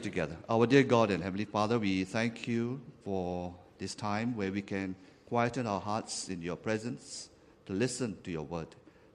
together. 0.00 0.38
Our 0.48 0.66
dear 0.66 0.84
God 0.84 1.10
and 1.10 1.22
Heavenly 1.22 1.44
Father, 1.44 1.78
we 1.78 2.04
thank 2.04 2.48
you 2.48 2.80
for 3.04 3.54
this 3.76 3.94
time 3.94 4.34
where 4.34 4.50
we 4.50 4.62
can 4.62 4.96
quieten 5.28 5.66
our 5.66 5.82
hearts 5.82 6.30
in 6.30 6.40
your 6.40 6.56
presence 6.56 7.28
to 7.66 7.74
listen 7.74 8.16
to 8.24 8.30
your 8.30 8.44
word. 8.44 8.68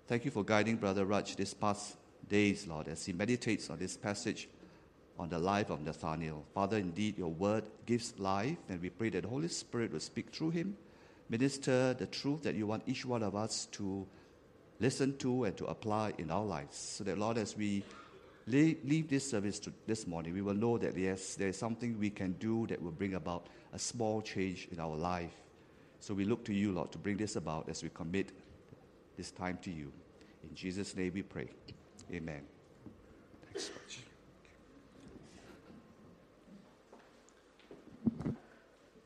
Thank 0.07 0.23
you 0.23 0.29
for 0.29 0.43
guiding 0.43 0.75
Brother 0.75 1.03
Raj 1.03 1.35
this 1.35 1.51
past 1.51 1.97
days, 2.29 2.67
Lord, 2.67 2.89
as 2.89 3.03
he 3.03 3.11
meditates 3.11 3.71
on 3.71 3.79
this 3.79 3.97
passage 3.97 4.49
on 5.17 5.29
the 5.29 5.39
life 5.39 5.71
of 5.71 5.81
Nathaniel. 5.81 6.45
Father, 6.53 6.77
indeed, 6.77 7.17
your 7.17 7.31
word 7.31 7.63
gives 7.87 8.13
life, 8.19 8.57
and 8.69 8.79
we 8.79 8.91
pray 8.91 9.09
that 9.09 9.23
the 9.23 9.29
Holy 9.29 9.47
Spirit 9.47 9.91
will 9.91 9.99
speak 9.99 10.29
through 10.29 10.51
him, 10.51 10.77
minister 11.27 11.95
the 11.95 12.05
truth 12.05 12.43
that 12.43 12.53
you 12.53 12.67
want 12.67 12.83
each 12.85 13.03
one 13.03 13.23
of 13.23 13.35
us 13.35 13.65
to 13.71 14.05
listen 14.79 15.17
to 15.17 15.45
and 15.45 15.57
to 15.57 15.65
apply 15.65 16.13
in 16.19 16.29
our 16.29 16.45
lives. 16.45 16.77
So 16.77 17.03
that, 17.05 17.17
Lord, 17.17 17.39
as 17.39 17.57
we 17.57 17.83
leave 18.47 19.09
this 19.09 19.29
service 19.29 19.59
this 19.85 20.07
morning, 20.07 20.33
we 20.33 20.41
will 20.41 20.53
know 20.53 20.77
that 20.77 20.97
yes, 20.97 21.35
there 21.35 21.49
is 21.49 21.57
something 21.57 21.99
we 21.99 22.09
can 22.09 22.33
do 22.33 22.65
that 22.67 22.81
will 22.81 22.91
bring 22.91 23.15
about 23.15 23.47
a 23.73 23.79
small 23.79 24.21
change 24.21 24.67
in 24.71 24.79
our 24.79 24.95
life. 24.95 25.33
So 25.99 26.13
we 26.13 26.25
look 26.25 26.45
to 26.45 26.53
you, 26.53 26.71
Lord, 26.71 26.91
to 26.93 26.97
bring 26.97 27.17
this 27.17 27.35
about 27.35 27.67
as 27.69 27.83
we 27.83 27.89
commit 27.89 28.31
this 29.17 29.31
time 29.31 29.57
to 29.63 29.71
you. 29.71 29.91
In 30.43 30.55
Jesus' 30.55 30.95
name 30.95 31.11
we 31.13 31.23
pray. 31.23 31.49
Amen. 32.13 32.41
Thanks 33.51 33.69
much. 33.73 33.99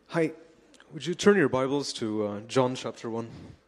Hi, 0.07 0.33
would 0.93 1.05
you 1.05 1.15
turn 1.15 1.37
your 1.37 1.49
Bibles 1.49 1.93
to 1.93 2.27
uh, 2.27 2.39
John 2.41 2.75
chapter 2.75 3.09
1? 3.09 3.60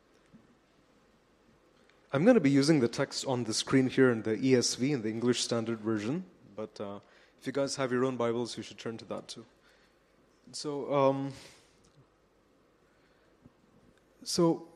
I'm 2.15 2.25
going 2.25 2.35
to 2.35 2.41
be 2.41 2.51
using 2.51 2.79
the 2.79 2.87
text 2.87 3.25
on 3.25 3.43
the 3.43 3.55
screen 3.55 3.89
here 3.89 4.11
in 4.11 4.21
the 4.21 4.37
ESV, 4.37 4.91
in 4.91 5.01
the 5.01 5.09
English 5.09 5.41
Standard 5.41 5.79
Version, 5.79 6.23
but 6.55 6.79
uh, 6.79 6.99
if 7.41 7.47
you 7.47 7.51
guys 7.51 7.75
have 7.77 7.91
your 7.91 8.05
own 8.05 8.17
Bibles, 8.17 8.55
you 8.55 8.61
should 8.61 8.77
turn 8.77 8.97
to 8.97 9.05
that 9.05 9.27
too. 9.27 9.43
So, 10.51 10.93
um, 10.93 11.33
so 14.23 14.67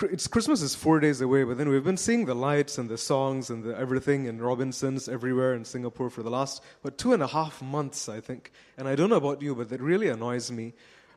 it's 0.00 0.26
Christmas 0.26 0.62
is 0.62 0.74
four 0.74 0.98
days 0.98 1.20
away, 1.20 1.44
but 1.44 1.58
then 1.58 1.68
we've 1.68 1.84
been 1.84 1.98
seeing 1.98 2.24
the 2.24 2.34
lights 2.34 2.78
and 2.78 2.88
the 2.88 2.96
songs 2.96 3.50
and 3.50 3.62
the 3.62 3.76
everything 3.76 4.24
in 4.24 4.40
Robinsons 4.40 5.06
everywhere 5.06 5.52
in 5.52 5.66
Singapore 5.66 6.08
for 6.08 6.22
the 6.22 6.30
last 6.30 6.62
what 6.80 6.96
two 6.96 7.12
and 7.12 7.22
a 7.22 7.26
half 7.26 7.60
months, 7.60 8.08
I 8.08 8.20
think. 8.20 8.52
And 8.78 8.88
I 8.88 8.94
don't 8.94 9.10
know 9.10 9.16
about 9.16 9.42
you, 9.42 9.54
but 9.54 9.68
that 9.68 9.82
really 9.82 10.08
annoys 10.08 10.50
me. 10.50 10.72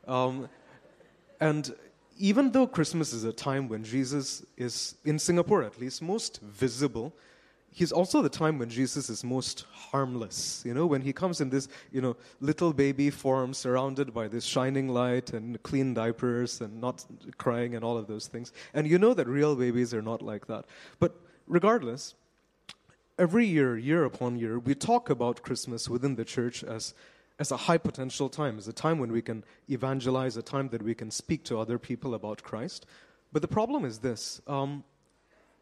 Um, 0.06 0.50
and 1.40 1.74
even 2.20 2.52
though 2.52 2.66
Christmas 2.66 3.14
is 3.14 3.24
a 3.24 3.32
time 3.32 3.66
when 3.66 3.82
Jesus 3.82 4.44
is, 4.58 4.94
in 5.04 5.18
Singapore 5.18 5.62
at 5.62 5.80
least, 5.80 6.02
most 6.02 6.40
visible, 6.42 7.14
he's 7.72 7.92
also 7.92 8.20
the 8.20 8.28
time 8.28 8.58
when 8.58 8.68
Jesus 8.68 9.08
is 9.08 9.24
most 9.24 9.64
harmless. 9.72 10.62
You 10.66 10.74
know, 10.74 10.84
when 10.84 11.00
he 11.00 11.14
comes 11.14 11.40
in 11.40 11.48
this, 11.48 11.68
you 11.90 12.02
know, 12.02 12.16
little 12.40 12.74
baby 12.74 13.08
form 13.08 13.54
surrounded 13.54 14.12
by 14.12 14.28
this 14.28 14.44
shining 14.44 14.88
light 14.88 15.32
and 15.32 15.62
clean 15.62 15.94
diapers 15.94 16.60
and 16.60 16.78
not 16.78 17.06
crying 17.38 17.74
and 17.74 17.82
all 17.82 17.96
of 17.96 18.06
those 18.06 18.26
things. 18.26 18.52
And 18.74 18.86
you 18.86 18.98
know 18.98 19.14
that 19.14 19.26
real 19.26 19.56
babies 19.56 19.94
are 19.94 20.02
not 20.02 20.20
like 20.20 20.46
that. 20.48 20.66
But 20.98 21.16
regardless, 21.46 22.14
every 23.18 23.46
year, 23.46 23.78
year 23.78 24.04
upon 24.04 24.38
year, 24.38 24.58
we 24.58 24.74
talk 24.74 25.08
about 25.08 25.42
Christmas 25.42 25.88
within 25.88 26.16
the 26.16 26.24
church 26.26 26.62
as 26.62 26.92
as 27.40 27.50
a 27.50 27.56
high 27.56 27.78
potential 27.78 28.28
time, 28.28 28.58
as 28.58 28.68
a 28.68 28.72
time 28.72 28.98
when 28.98 29.10
we 29.10 29.22
can 29.22 29.42
evangelize, 29.68 30.36
a 30.36 30.42
time 30.42 30.68
that 30.68 30.82
we 30.82 30.94
can 30.94 31.10
speak 31.10 31.42
to 31.42 31.58
other 31.58 31.78
people 31.78 32.14
about 32.14 32.42
Christ. 32.42 32.84
But 33.32 33.40
the 33.40 33.48
problem 33.48 33.86
is 33.86 34.00
this 34.00 34.42
um, 34.46 34.84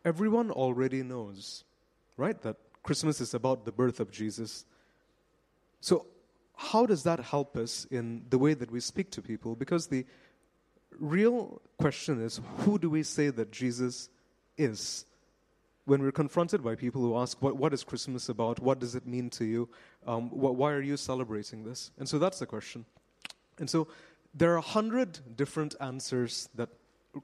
everyone 0.05 0.51
already 0.51 1.05
knows, 1.05 1.63
right, 2.17 2.39
that 2.43 2.57
Christmas 2.83 3.21
is 3.21 3.33
about 3.33 3.65
the 3.65 3.71
birth 3.71 4.01
of 4.01 4.11
Jesus. 4.11 4.67
So, 5.81 6.07
how 6.57 6.85
does 6.85 7.05
that 7.05 7.21
help 7.21 7.57
us 7.57 7.87
in 7.93 8.25
the 8.29 8.39
way 8.39 8.55
that 8.55 8.73
we 8.73 8.81
speak 8.81 9.13
to 9.13 9.23
people? 9.23 9.55
Because 9.55 9.87
the 9.87 10.05
real 10.99 11.63
question 11.79 12.21
is 12.21 12.41
who 12.59 12.81
do 12.81 12.91
we 12.91 13.05
say 13.05 13.31
that 13.31 13.53
Jesus 13.53 14.09
is? 14.57 15.05
When 15.89 16.03
we're 16.03 16.13
confronted 16.13 16.63
by 16.63 16.75
people 16.75 17.01
who 17.01 17.17
ask, 17.17 17.41
what, 17.41 17.57
what 17.57 17.73
is 17.73 17.83
Christmas 17.83 18.29
about? 18.29 18.61
What 18.61 18.79
does 18.79 18.95
it 18.95 19.07
mean 19.07 19.31
to 19.31 19.45
you? 19.45 19.69
Um, 20.07 20.29
wh- 20.29 20.57
why 20.57 20.73
are 20.73 20.83
you 20.83 20.99
celebrating 20.99 21.65
this? 21.65 21.91
And 21.99 22.07
so 22.07 22.19
that's 22.19 22.39
the 22.39 22.47
question. 22.47 22.85
And 23.59 23.69
so 23.71 23.89
there 24.35 24.53
are 24.53 24.59
a 24.59 24.69
hundred 24.79 25.19
different 25.37 25.75
answers 25.81 26.51
that, 26.55 26.69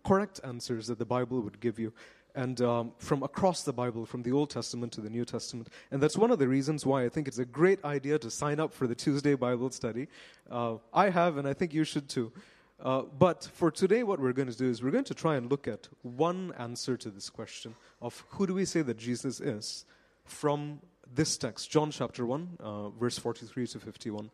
correct 0.03 0.41
answers 0.43 0.87
that 0.87 0.99
the 0.99 1.05
Bible 1.05 1.43
would 1.43 1.61
give 1.61 1.79
you. 1.79 1.93
And 2.35 2.61
um, 2.63 2.93
from 2.99 3.23
across 3.23 3.63
the 3.63 3.73
Bible, 3.73 4.07
from 4.07 4.23
the 4.23 4.33
Old 4.33 4.49
Testament 4.49 4.93
to 4.95 5.03
the 5.03 5.11
New 5.11 5.25
Testament. 5.25 5.69
And 5.91 6.03
that's 6.03 6.17
one 6.17 6.31
of 6.31 6.39
the 6.39 6.49
reasons 6.49 6.87
why 6.87 7.05
I 7.05 7.11
think 7.11 7.29
it's 7.29 7.39
a 7.39 7.45
great 7.45 7.85
idea 7.85 8.19
to 8.19 8.31
sign 8.31 8.59
up 8.59 8.73
for 8.73 8.87
the 8.87 8.95
Tuesday 8.95 9.35
Bible 9.35 9.71
study. 9.71 10.09
Uh, 10.51 10.77
I 10.93 11.11
have, 11.11 11.37
and 11.37 11.47
I 11.47 11.53
think 11.53 11.75
you 11.75 11.85
should 11.85 12.09
too. 12.09 12.33
Uh, 12.84 13.03
but 13.19 13.49
for 13.55 13.71
today, 13.71 14.03
what 14.03 14.21
we're 14.21 14.34
going 14.34 14.50
to 14.50 14.56
do 14.56 14.69
is 14.69 14.83
we're 14.83 14.91
going 14.91 15.05
to 15.05 15.15
try 15.15 15.37
and 15.37 15.50
look 15.50 15.67
at 15.67 15.89
one 16.03 16.53
answer 16.59 16.99
to 16.99 17.09
this 17.09 17.31
question 17.31 17.75
of 18.03 18.22
who 18.31 18.47
do 18.47 18.53
we 18.53 18.67
say 18.67 18.83
that 18.83 18.99
Jesus 18.99 19.41
is 19.41 19.87
from 20.25 20.81
this 21.12 21.39
text, 21.39 21.71
John 21.71 21.91
chapter 21.91 22.27
1, 22.27 22.59
uh, 22.61 22.89
verse 22.91 23.19
43 23.19 23.67
to 23.69 23.81
51. 23.81 24.31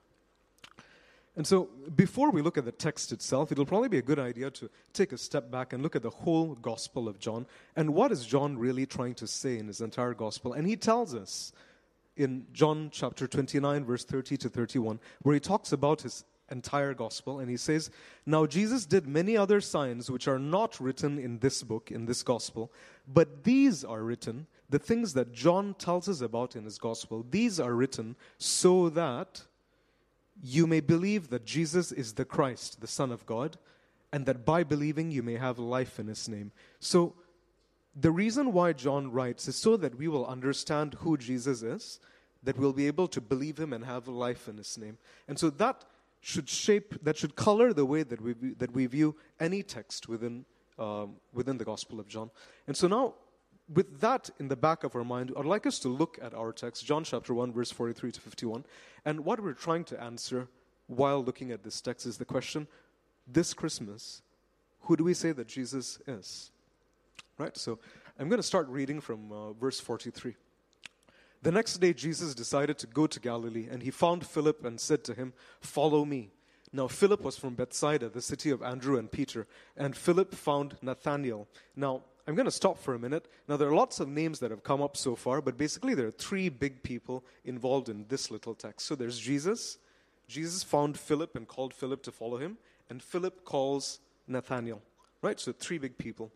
And 1.36 1.46
so, 1.46 1.68
before 1.94 2.32
we 2.32 2.42
look 2.42 2.58
at 2.58 2.64
the 2.64 2.72
text 2.72 3.12
itself, 3.12 3.52
it'll 3.52 3.64
probably 3.64 3.88
be 3.88 3.98
a 3.98 4.02
good 4.02 4.18
idea 4.18 4.50
to 4.50 4.68
take 4.92 5.12
a 5.12 5.18
step 5.18 5.48
back 5.48 5.72
and 5.72 5.80
look 5.80 5.94
at 5.94 6.02
the 6.02 6.10
whole 6.10 6.56
Gospel 6.56 7.08
of 7.08 7.20
John. 7.20 7.46
And 7.76 7.94
what 7.94 8.10
is 8.10 8.26
John 8.26 8.58
really 8.58 8.84
trying 8.84 9.14
to 9.14 9.28
say 9.28 9.58
in 9.58 9.68
his 9.68 9.80
entire 9.80 10.12
Gospel? 10.12 10.54
And 10.54 10.66
he 10.66 10.76
tells 10.76 11.14
us 11.14 11.52
in 12.16 12.46
John 12.52 12.90
chapter 12.92 13.28
29, 13.28 13.84
verse 13.84 14.04
30 14.04 14.36
to 14.38 14.48
31, 14.48 14.98
where 15.22 15.34
he 15.34 15.40
talks 15.40 15.70
about 15.70 16.02
his 16.02 16.24
entire 16.50 16.94
gospel. 16.94 17.38
And 17.38 17.50
he 17.50 17.56
says, 17.56 17.90
Now 18.26 18.46
Jesus 18.46 18.86
did 18.86 19.06
many 19.06 19.36
other 19.36 19.60
signs 19.60 20.10
which 20.10 20.28
are 20.28 20.38
not 20.38 20.80
written 20.80 21.18
in 21.18 21.38
this 21.38 21.62
book, 21.62 21.90
in 21.90 22.06
this 22.06 22.22
gospel, 22.22 22.72
but 23.06 23.44
these 23.44 23.84
are 23.84 24.02
written, 24.02 24.46
the 24.68 24.78
things 24.78 25.14
that 25.14 25.32
John 25.32 25.74
tells 25.74 26.08
us 26.08 26.20
about 26.20 26.56
in 26.56 26.64
his 26.64 26.78
gospel, 26.78 27.24
these 27.28 27.58
are 27.58 27.74
written 27.74 28.16
so 28.38 28.88
that 28.90 29.42
you 30.42 30.66
may 30.66 30.80
believe 30.80 31.30
that 31.30 31.44
Jesus 31.44 31.92
is 31.92 32.14
the 32.14 32.24
Christ, 32.24 32.80
the 32.80 32.86
Son 32.86 33.10
of 33.10 33.26
God, 33.26 33.56
and 34.12 34.26
that 34.26 34.44
by 34.44 34.64
believing 34.64 35.10
you 35.10 35.22
may 35.22 35.36
have 35.36 35.58
life 35.58 35.98
in 35.98 36.06
his 36.06 36.28
name. 36.28 36.52
So, 36.78 37.14
the 37.94 38.10
reason 38.12 38.52
why 38.52 38.72
John 38.72 39.10
writes 39.10 39.48
is 39.48 39.56
so 39.56 39.76
that 39.76 39.98
we 39.98 40.06
will 40.06 40.24
understand 40.24 40.94
who 41.00 41.16
Jesus 41.16 41.62
is, 41.62 41.98
that 42.42 42.56
we'll 42.56 42.72
be 42.72 42.86
able 42.86 43.08
to 43.08 43.20
believe 43.20 43.58
him 43.58 43.72
and 43.72 43.84
have 43.84 44.06
life 44.08 44.48
in 44.48 44.56
his 44.56 44.78
name. 44.78 44.96
And 45.26 45.38
so 45.38 45.50
that 45.50 45.84
should 46.20 46.48
shape, 46.48 47.02
that 47.02 47.16
should 47.16 47.34
color 47.34 47.72
the 47.72 47.84
way 47.84 48.02
that 48.02 48.20
we, 48.20 48.34
that 48.58 48.72
we 48.72 48.86
view 48.86 49.16
any 49.38 49.62
text 49.62 50.08
within, 50.08 50.44
um, 50.78 51.16
within 51.32 51.56
the 51.58 51.64
Gospel 51.64 51.98
of 51.98 52.06
John. 52.06 52.30
And 52.66 52.76
so 52.76 52.86
now, 52.86 53.14
with 53.72 54.00
that 54.00 54.30
in 54.38 54.48
the 54.48 54.56
back 54.56 54.84
of 54.84 54.94
our 54.94 55.04
mind, 55.04 55.32
I'd 55.36 55.44
like 55.44 55.66
us 55.66 55.78
to 55.80 55.88
look 55.88 56.18
at 56.20 56.34
our 56.34 56.52
text, 56.52 56.84
John 56.84 57.04
chapter 57.04 57.32
1, 57.32 57.52
verse 57.52 57.70
43 57.70 58.12
to 58.12 58.20
51. 58.20 58.64
And 59.04 59.24
what 59.24 59.40
we're 59.40 59.52
trying 59.52 59.84
to 59.84 60.02
answer 60.02 60.48
while 60.86 61.24
looking 61.24 61.52
at 61.52 61.62
this 61.62 61.80
text 61.80 62.04
is 62.04 62.18
the 62.18 62.24
question 62.24 62.66
this 63.26 63.54
Christmas, 63.54 64.22
who 64.82 64.96
do 64.96 65.04
we 65.04 65.14
say 65.14 65.30
that 65.32 65.46
Jesus 65.46 66.00
is? 66.06 66.50
Right? 67.38 67.56
So 67.56 67.78
I'm 68.18 68.28
going 68.28 68.40
to 68.40 68.46
start 68.46 68.68
reading 68.68 69.00
from 69.00 69.30
uh, 69.30 69.52
verse 69.52 69.78
43. 69.78 70.34
The 71.42 71.52
next 71.52 71.78
day, 71.78 71.94
Jesus 71.94 72.34
decided 72.34 72.78
to 72.78 72.86
go 72.86 73.06
to 73.06 73.18
Galilee, 73.18 73.66
and 73.70 73.82
he 73.82 73.90
found 73.90 74.26
Philip 74.26 74.64
and 74.64 74.78
said 74.78 75.04
to 75.04 75.14
him, 75.14 75.32
Follow 75.60 76.04
me. 76.04 76.30
Now, 76.72 76.86
Philip 76.86 77.22
was 77.22 77.36
from 77.36 77.54
Bethsaida, 77.54 78.08
the 78.08 78.20
city 78.20 78.50
of 78.50 78.62
Andrew 78.62 78.98
and 78.98 79.10
Peter, 79.10 79.46
and 79.76 79.96
Philip 79.96 80.34
found 80.34 80.76
Nathanael. 80.82 81.48
Now, 81.74 82.02
I'm 82.26 82.34
going 82.34 82.44
to 82.44 82.50
stop 82.50 82.78
for 82.78 82.94
a 82.94 82.98
minute. 82.98 83.26
Now, 83.48 83.56
there 83.56 83.68
are 83.68 83.74
lots 83.74 83.98
of 83.98 84.08
names 84.08 84.38
that 84.40 84.50
have 84.50 84.62
come 84.62 84.82
up 84.82 84.96
so 84.96 85.16
far, 85.16 85.40
but 85.40 85.56
basically, 85.56 85.94
there 85.94 86.06
are 86.06 86.12
three 86.12 86.48
big 86.48 86.82
people 86.82 87.24
involved 87.44 87.88
in 87.88 88.04
this 88.08 88.30
little 88.30 88.54
text. 88.54 88.86
So, 88.86 88.94
there's 88.94 89.18
Jesus. 89.18 89.78
Jesus 90.28 90.62
found 90.62 90.98
Philip 90.98 91.34
and 91.34 91.48
called 91.48 91.74
Philip 91.74 92.02
to 92.04 92.12
follow 92.12 92.36
him, 92.36 92.58
and 92.88 93.02
Philip 93.02 93.44
calls 93.44 93.98
Nathanael. 94.28 94.82
Right? 95.22 95.40
So, 95.40 95.52
three 95.52 95.78
big 95.78 95.96
people. 95.96 96.30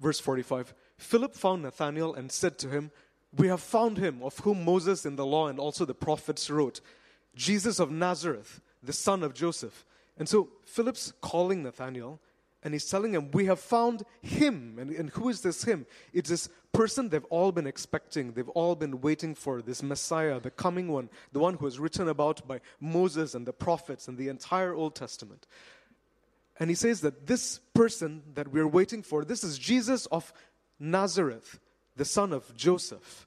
Verse 0.00 0.18
45 0.18 0.74
Philip 0.98 1.34
found 1.34 1.62
Nathanael 1.62 2.12
and 2.14 2.30
said 2.30 2.58
to 2.58 2.68
him, 2.68 2.90
we 3.36 3.48
have 3.48 3.60
found 3.60 3.98
him, 3.98 4.22
of 4.22 4.38
whom 4.40 4.64
Moses 4.64 5.06
in 5.06 5.16
the 5.16 5.26
law 5.26 5.48
and 5.48 5.58
also 5.58 5.84
the 5.84 5.94
prophets 5.94 6.50
wrote, 6.50 6.80
Jesus 7.34 7.78
of 7.78 7.90
Nazareth, 7.90 8.60
the 8.82 8.92
son 8.92 9.22
of 9.22 9.34
Joseph. 9.34 9.84
And 10.18 10.28
so 10.28 10.48
Philip's 10.64 11.12
calling 11.20 11.62
Nathanael 11.62 12.20
and 12.62 12.74
he's 12.74 12.88
telling 12.88 13.12
him, 13.14 13.30
We 13.30 13.46
have 13.46 13.60
found 13.60 14.02
him. 14.20 14.76
And, 14.78 14.90
and 14.90 15.10
who 15.10 15.28
is 15.28 15.40
this 15.40 15.64
him? 15.64 15.86
It's 16.12 16.28
this 16.28 16.48
person 16.72 17.08
they've 17.08 17.24
all 17.26 17.52
been 17.52 17.66
expecting, 17.66 18.32
they've 18.32 18.48
all 18.50 18.74
been 18.74 19.00
waiting 19.00 19.34
for, 19.34 19.62
this 19.62 19.82
Messiah, 19.82 20.40
the 20.40 20.50
coming 20.50 20.88
one, 20.88 21.08
the 21.32 21.38
one 21.38 21.54
who 21.54 21.64
was 21.64 21.78
written 21.78 22.08
about 22.08 22.46
by 22.46 22.60
Moses 22.78 23.34
and 23.34 23.46
the 23.46 23.52
prophets 23.52 24.08
and 24.08 24.18
the 24.18 24.28
entire 24.28 24.74
Old 24.74 24.94
Testament. 24.94 25.46
And 26.58 26.68
he 26.68 26.76
says 26.76 27.00
that 27.00 27.26
this 27.26 27.58
person 27.72 28.22
that 28.34 28.48
we're 28.48 28.68
waiting 28.68 29.02
for, 29.02 29.24
this 29.24 29.42
is 29.42 29.58
Jesus 29.58 30.04
of 30.06 30.32
Nazareth 30.78 31.58
the 32.00 32.06
son 32.06 32.32
of 32.32 32.56
Joseph. 32.56 33.26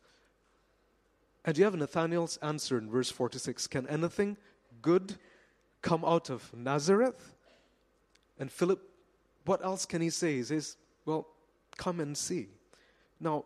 And 1.45 1.55
you 1.55 1.63
have 1.63 1.75
Nathanael's 1.75 2.37
answer 2.37 2.75
in 2.79 2.89
verse 2.89 3.11
46 3.11 3.67
Can 3.67 3.85
anything 3.87 4.35
good 4.81 5.13
come 5.83 6.03
out 6.03 6.31
of 6.31 6.51
Nazareth? 6.55 7.35
And 8.39 8.51
Philip, 8.51 8.81
what 9.45 9.63
else 9.63 9.85
can 9.85 10.01
he 10.01 10.09
say? 10.09 10.37
He 10.37 10.43
says, 10.43 10.75
Well, 11.05 11.27
come 11.77 11.99
and 11.99 12.17
see. 12.17 12.47
Now, 13.19 13.45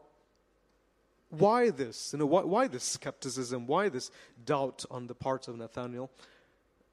why 1.29 1.71
this? 1.71 2.13
You 2.13 2.19
know, 2.19 2.25
why, 2.25 2.43
why 2.43 2.69
this 2.69 2.85
skepticism? 2.85 3.67
Why 3.67 3.89
this 3.89 4.11
doubt 4.45 4.85
on 4.89 5.07
the 5.07 5.13
part 5.13 5.49
of 5.49 5.57
Nathanael? 5.57 6.09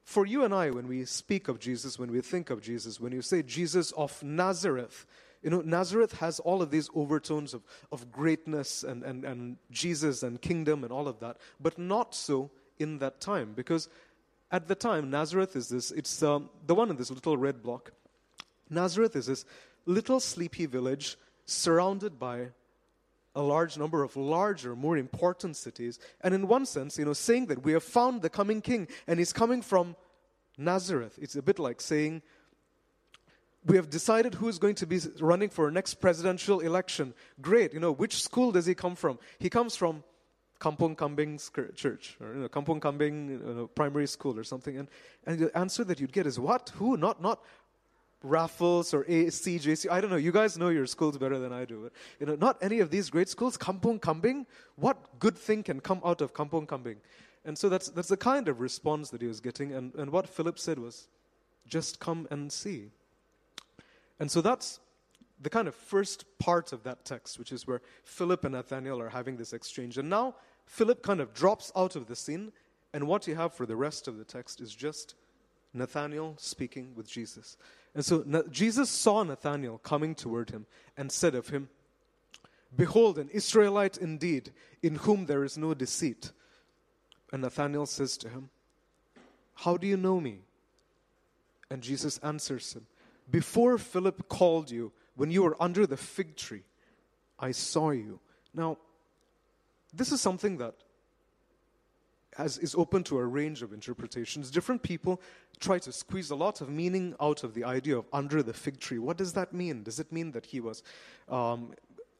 For 0.03 0.25
you 0.25 0.43
and 0.43 0.53
I, 0.53 0.71
when 0.71 0.89
we 0.89 1.05
speak 1.05 1.47
of 1.47 1.61
Jesus, 1.61 1.97
when 1.97 2.11
we 2.11 2.19
think 2.19 2.49
of 2.49 2.61
Jesus, 2.61 2.99
when 2.99 3.13
you 3.13 3.21
say 3.21 3.43
Jesus 3.43 3.93
of 3.93 4.21
Nazareth, 4.21 5.05
you 5.45 5.51
know, 5.51 5.61
Nazareth 5.61 6.17
has 6.17 6.39
all 6.39 6.63
of 6.63 6.71
these 6.71 6.89
overtones 6.95 7.53
of, 7.53 7.61
of 7.91 8.11
greatness 8.11 8.83
and, 8.83 9.03
and, 9.03 9.23
and 9.23 9.57
Jesus 9.69 10.23
and 10.23 10.41
kingdom 10.41 10.83
and 10.83 10.91
all 10.91 11.07
of 11.07 11.19
that, 11.19 11.37
but 11.59 11.77
not 11.77 12.15
so 12.15 12.49
in 12.79 12.97
that 12.97 13.21
time. 13.21 13.53
Because 13.55 13.87
at 14.51 14.67
the 14.67 14.73
time, 14.73 15.11
Nazareth 15.11 15.55
is 15.55 15.69
this, 15.69 15.91
it's 15.91 16.23
um, 16.23 16.49
the 16.65 16.73
one 16.73 16.89
in 16.89 16.95
this 16.95 17.11
little 17.11 17.37
red 17.37 17.61
block. 17.61 17.91
Nazareth 18.71 19.15
is 19.15 19.27
this 19.27 19.45
little 19.85 20.19
sleepy 20.19 20.65
village 20.65 21.15
surrounded 21.45 22.17
by 22.17 22.47
a 23.35 23.41
large 23.43 23.77
number 23.77 24.01
of 24.01 24.17
larger, 24.17 24.75
more 24.75 24.97
important 24.97 25.57
cities. 25.57 25.99
And 26.21 26.33
in 26.33 26.47
one 26.47 26.65
sense, 26.65 26.97
you 26.97 27.05
know, 27.05 27.13
saying 27.13 27.45
that 27.47 27.63
we 27.63 27.73
have 27.73 27.83
found 27.83 28.23
the 28.23 28.31
coming 28.31 28.61
king 28.61 28.87
and 29.05 29.19
he's 29.19 29.31
coming 29.31 29.61
from 29.61 29.95
Nazareth. 30.57 31.19
It's 31.21 31.35
a 31.35 31.43
bit 31.43 31.59
like 31.59 31.81
saying, 31.81 32.23
we 33.65 33.77
have 33.77 33.89
decided 33.89 34.35
who 34.35 34.47
is 34.47 34.59
going 34.59 34.75
to 34.75 34.85
be 34.85 34.99
running 35.19 35.49
for 35.49 35.71
next 35.71 35.95
presidential 35.95 36.59
election. 36.59 37.13
Great, 37.41 37.73
you 37.73 37.79
know, 37.79 37.91
which 37.91 38.21
school 38.21 38.51
does 38.51 38.65
he 38.65 38.75
come 38.75 38.95
from? 38.95 39.17
He 39.39 39.49
comes 39.49 39.75
from 39.75 40.03
Kampong 40.59 40.95
Kambing 40.95 41.39
Church, 41.75 42.17
or 42.21 42.33
you 42.33 42.39
know, 42.41 42.49
Kampong 42.49 42.79
Kambing 42.79 43.29
you 43.29 43.53
know, 43.53 43.67
Primary 43.67 44.07
School 44.07 44.37
or 44.39 44.43
something. 44.43 44.77
And, 44.77 44.87
and 45.25 45.39
the 45.39 45.57
answer 45.57 45.83
that 45.83 45.99
you'd 45.99 46.13
get 46.13 46.27
is, 46.27 46.39
what? 46.39 46.71
Who? 46.75 46.95
Not, 46.95 47.21
not 47.21 47.43
Raffles 48.23 48.93
or 48.93 49.03
ACJC. 49.03 49.89
I 49.89 49.99
don't 49.99 50.09
know. 50.09 50.15
You 50.15 50.31
guys 50.31 50.57
know 50.57 50.69
your 50.69 50.85
schools 50.85 51.17
better 51.17 51.39
than 51.39 51.51
I 51.51 51.65
do. 51.65 51.81
But, 51.83 51.91
you 52.19 52.25
know, 52.25 52.35
not 52.35 52.57
any 52.61 52.79
of 52.79 52.89
these 52.89 53.09
great 53.09 53.29
schools. 53.29 53.57
Kampong 53.57 53.99
Kambing. 53.99 54.45
What 54.75 55.19
good 55.19 55.37
thing 55.37 55.63
can 55.63 55.79
come 55.79 56.01
out 56.05 56.21
of 56.21 56.33
Kampong 56.33 56.67
Kambing? 56.67 56.97
And 57.43 57.57
so 57.57 57.69
that's 57.69 57.89
that's 57.89 58.07
the 58.07 58.17
kind 58.17 58.47
of 58.47 58.59
response 58.59 59.09
that 59.11 59.21
he 59.21 59.27
was 59.27 59.39
getting. 59.39 59.71
And, 59.73 59.93
and 59.95 60.11
what 60.11 60.27
Philip 60.27 60.57
said 60.57 60.79
was, 60.79 61.07
just 61.67 61.99
come 61.99 62.27
and 62.31 62.51
see. 62.51 62.91
And 64.19 64.31
so 64.31 64.41
that's 64.41 64.79
the 65.41 65.49
kind 65.49 65.67
of 65.67 65.75
first 65.75 66.25
part 66.39 66.71
of 66.73 66.83
that 66.83 67.05
text, 67.05 67.37
which 67.37 67.51
is 67.51 67.67
where 67.67 67.81
Philip 68.03 68.45
and 68.45 68.53
Nathaniel 68.53 69.01
are 69.01 69.09
having 69.09 69.37
this 69.37 69.53
exchange. 69.53 69.97
And 69.97 70.09
now 70.09 70.35
Philip 70.65 71.03
kind 71.03 71.19
of 71.19 71.33
drops 71.33 71.71
out 71.75 71.95
of 71.95 72.07
the 72.07 72.15
scene, 72.15 72.51
and 72.93 73.07
what 73.07 73.27
you 73.27 73.35
have 73.35 73.53
for 73.53 73.65
the 73.65 73.75
rest 73.75 74.07
of 74.07 74.17
the 74.17 74.23
text 74.23 74.61
is 74.61 74.73
just 74.73 75.15
Nathaniel 75.73 76.35
speaking 76.37 76.93
with 76.95 77.07
Jesus. 77.07 77.57
And 77.93 78.03
so 78.03 78.43
Jesus 78.49 78.89
saw 78.89 79.23
Nathanael 79.23 79.77
coming 79.79 80.15
toward 80.15 80.49
him 80.49 80.65
and 80.97 81.11
said 81.11 81.35
of 81.35 81.49
him, 81.49 81.69
Behold, 82.75 83.19
an 83.19 83.29
Israelite 83.29 83.97
indeed, 83.97 84.51
in 84.81 84.95
whom 84.95 85.25
there 85.25 85.43
is 85.43 85.57
no 85.57 85.73
deceit. 85.73 86.31
And 87.31 87.41
Nathanael 87.41 87.85
says 87.85 88.17
to 88.17 88.29
him, 88.29 88.49
How 89.55 89.77
do 89.77 89.87
you 89.87 89.97
know 89.97 90.19
me? 90.19 90.39
And 91.69 91.81
Jesus 91.81 92.17
answers 92.19 92.73
him, 92.73 92.85
Before 93.29 93.77
Philip 93.77 94.27
called 94.29 94.69
you, 94.71 94.91
when 95.15 95.31
you 95.31 95.43
were 95.43 95.55
under 95.59 95.87
the 95.87 95.97
fig 95.97 96.35
tree, 96.35 96.63
I 97.39 97.51
saw 97.51 97.91
you. 97.91 98.19
Now, 98.53 98.77
this 99.93 100.11
is 100.11 100.21
something 100.21 100.57
that 100.57 100.75
has, 102.35 102.57
is 102.57 102.75
open 102.75 103.03
to 103.05 103.17
a 103.17 103.25
range 103.25 103.61
of 103.61 103.73
interpretations. 103.73 104.51
Different 104.51 104.83
people 104.83 105.21
try 105.59 105.79
to 105.79 105.91
squeeze 105.91 106.31
a 106.31 106.35
lot 106.35 106.61
of 106.61 106.69
meaning 106.69 107.15
out 107.21 107.43
of 107.43 107.53
the 107.53 107.63
idea 107.63 107.97
of 107.97 108.05
under 108.11 108.43
the 108.43 108.53
fig 108.53 108.79
tree. 108.79 108.99
What 108.99 109.17
does 109.17 109.33
that 109.33 109.53
mean? 109.53 109.83
Does 109.83 109.99
it 109.99 110.11
mean 110.11 110.31
that 110.31 110.45
he 110.47 110.59
was 110.59 110.83
um, 111.29 111.73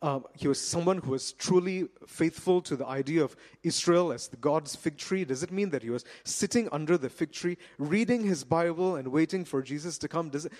uh, 0.05 0.19
he 0.35 0.47
was 0.47 0.61
someone 0.61 0.99
who 0.99 1.09
was 1.09 1.31
truly 1.31 1.87
faithful 2.05 2.61
to 2.61 2.75
the 2.75 2.85
idea 2.85 3.23
of 3.23 3.35
Israel 3.63 4.13
as 4.13 4.29
God's 4.39 4.75
fig 4.75 4.97
tree? 4.97 5.25
Does 5.25 5.41
it 5.41 5.51
mean 5.51 5.71
that 5.71 5.81
he 5.81 5.89
was 5.89 6.05
sitting 6.23 6.69
under 6.71 6.95
the 6.95 7.09
fig 7.09 7.31
tree, 7.31 7.57
reading 7.79 8.23
his 8.23 8.43
Bible 8.43 8.97
and 8.97 9.07
waiting 9.07 9.43
for 9.43 9.63
Jesus 9.63 9.97
to 9.97 10.07
come? 10.07 10.29
Does 10.29 10.45
it, 10.45 10.53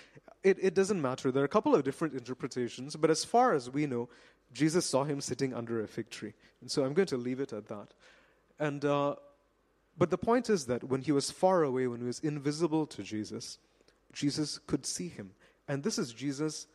it, 0.44 0.58
it 0.60 0.74
doesn't 0.74 1.00
matter. 1.00 1.32
There 1.32 1.44
are 1.44 1.46
a 1.46 1.56
couple 1.58 1.76
of 1.76 1.84
different 1.84 2.16
interpretations, 2.16 2.96
but 2.96 3.12
as 3.12 3.24
far 3.24 3.54
as 3.54 3.70
we 3.70 3.86
know, 3.86 4.10
Jesus 4.52 4.84
saw 4.84 5.04
him 5.04 5.22
sitting 5.22 5.54
under 5.54 5.84
a 5.84 5.88
fig 5.88 6.10
tree. 6.10 6.34
And 6.62 6.72
so 6.72 6.84
I'm 6.84 6.96
going 6.96 7.08
to 7.10 7.18
leave 7.18 7.40
it 7.40 7.54
at 7.54 7.68
that. 7.68 7.94
And 8.58 8.84
uh, 8.84 9.14
but 9.96 10.10
the 10.10 10.18
point 10.18 10.50
is 10.50 10.66
that 10.66 10.84
when 10.84 11.02
he 11.02 11.12
was 11.12 11.30
far 11.30 11.62
away, 11.62 11.86
when 11.86 12.00
he 12.00 12.08
was 12.08 12.20
invisible 12.22 12.88
to 12.88 13.04
Jesus, 13.04 13.60
Jesus 14.12 14.58
could 14.58 14.88
see 14.88 15.08
him. 15.08 15.34
And 15.68 15.84
this 15.84 16.00
is 16.00 16.14
Jesus 16.14 16.66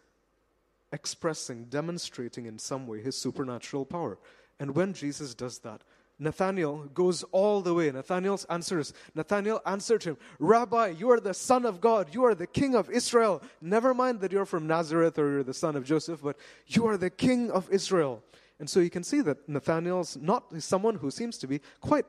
expressing, 0.93 1.65
demonstrating 1.65 2.47
in 2.47 2.59
some 2.59 2.87
way 2.87 3.01
his 3.01 3.17
supernatural 3.17 3.85
power. 3.85 4.19
And 4.59 4.75
when 4.75 4.93
Jesus 4.93 5.35
does 5.35 5.59
that, 5.61 5.83
Nathanael 6.19 6.91
goes 6.93 7.23
all 7.33 7.63
the 7.63 7.73
way. 7.73 7.91
Nathanael's 7.91 8.45
answer 8.45 8.79
is 8.79 8.93
Nathanael 9.15 9.63
answered 9.65 10.05
him, 10.05 10.19
Rabbi, 10.39 10.89
you 10.89 11.11
are 11.11 11.19
the 11.19 11.33
Son 11.33 11.65
of 11.65 11.81
God. 11.81 12.15
You 12.15 12.25
are 12.25 12.35
the 12.35 12.47
King 12.47 12.75
of 12.75 12.91
Israel. 12.91 13.43
Never 13.63 13.95
mind 13.95 14.21
that 14.21 14.31
you're 14.31 14.45
from 14.45 14.67
Nazareth 14.67 15.19
or 15.19 15.31
you're 15.31 15.43
the 15.43 15.55
son 15.55 15.77
of 15.77 15.85
Joseph, 15.85 16.21
but 16.23 16.37
you 16.67 16.87
are 16.87 16.99
the 16.99 17.09
King 17.09 17.51
of 17.51 17.71
Israel. 17.71 18.23
And 18.59 18.69
so 18.69 18.81
you 18.81 18.91
can 18.91 19.03
see 19.03 19.23
that 19.23 19.49
Nathanael's 19.49 20.19
not 20.19 20.53
someone 20.63 20.97
who 20.97 21.11
seems 21.11 21.39
to 21.39 21.47
be 21.47 21.63
quite 21.81 22.05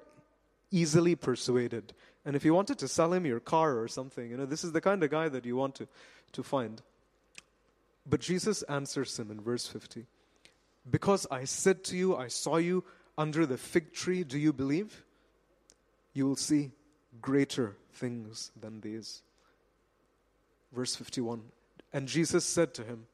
easily 0.71 1.15
persuaded. 1.15 1.93
And 2.25 2.35
if 2.35 2.43
you 2.43 2.53
wanted 2.53 2.77
to 2.79 2.89
sell 2.89 3.13
him 3.13 3.25
your 3.25 3.39
car 3.39 3.79
or 3.79 3.87
something, 3.87 4.29
you 4.29 4.35
know, 4.35 4.45
this 4.45 4.65
is 4.65 4.73
the 4.73 4.81
kind 4.81 5.01
of 5.03 5.09
guy 5.09 5.29
that 5.29 5.45
you 5.45 5.55
want 5.55 5.75
to, 5.75 5.87
to 6.33 6.43
find. 6.43 6.81
But 8.05 8.19
Jesus 8.19 8.63
answers 8.63 9.17
him 9.19 9.31
in 9.31 9.41
verse 9.41 9.67
50 9.67 10.05
Because 10.89 11.27
I 11.29 11.45
said 11.45 11.83
to 11.85 11.97
you, 11.97 12.15
I 12.15 12.27
saw 12.27 12.57
you 12.57 12.83
under 13.17 13.45
the 13.45 13.57
fig 13.57 13.93
tree, 13.93 14.23
do 14.23 14.39
you 14.39 14.53
believe? 14.53 15.03
You 16.13 16.27
will 16.27 16.35
see 16.35 16.71
greater 17.21 17.75
things 17.93 18.51
than 18.59 18.81
these. 18.81 19.21
Verse 20.73 20.95
51 20.95 21.41
And 21.93 22.07
Jesus 22.07 22.45
said 22.45 22.73
to 22.75 22.83
him, 22.83 23.05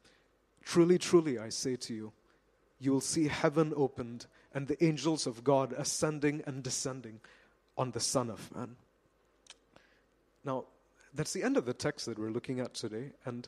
Truly, 0.63 0.97
truly, 0.97 1.39
I 1.39 1.49
say 1.49 1.75
to 1.77 1.93
you, 1.93 2.11
you 2.79 2.91
will 2.91 3.01
see 3.01 3.27
heaven 3.27 3.73
opened 3.75 4.27
and 4.53 4.67
the 4.67 4.83
angels 4.83 5.27
of 5.27 5.43
God 5.43 5.73
ascending 5.73 6.43
and 6.45 6.61
descending 6.61 7.19
on 7.77 7.91
the 7.91 7.99
Son 7.99 8.29
of 8.29 8.53
Man. 8.55 8.75
Now, 10.43 10.65
that's 11.13 11.33
the 11.33 11.43
end 11.43 11.57
of 11.57 11.65
the 11.65 11.73
text 11.73 12.05
that 12.05 12.19
we're 12.19 12.29
looking 12.29 12.59
at 12.59 12.73
today, 12.73 13.11
and 13.25 13.47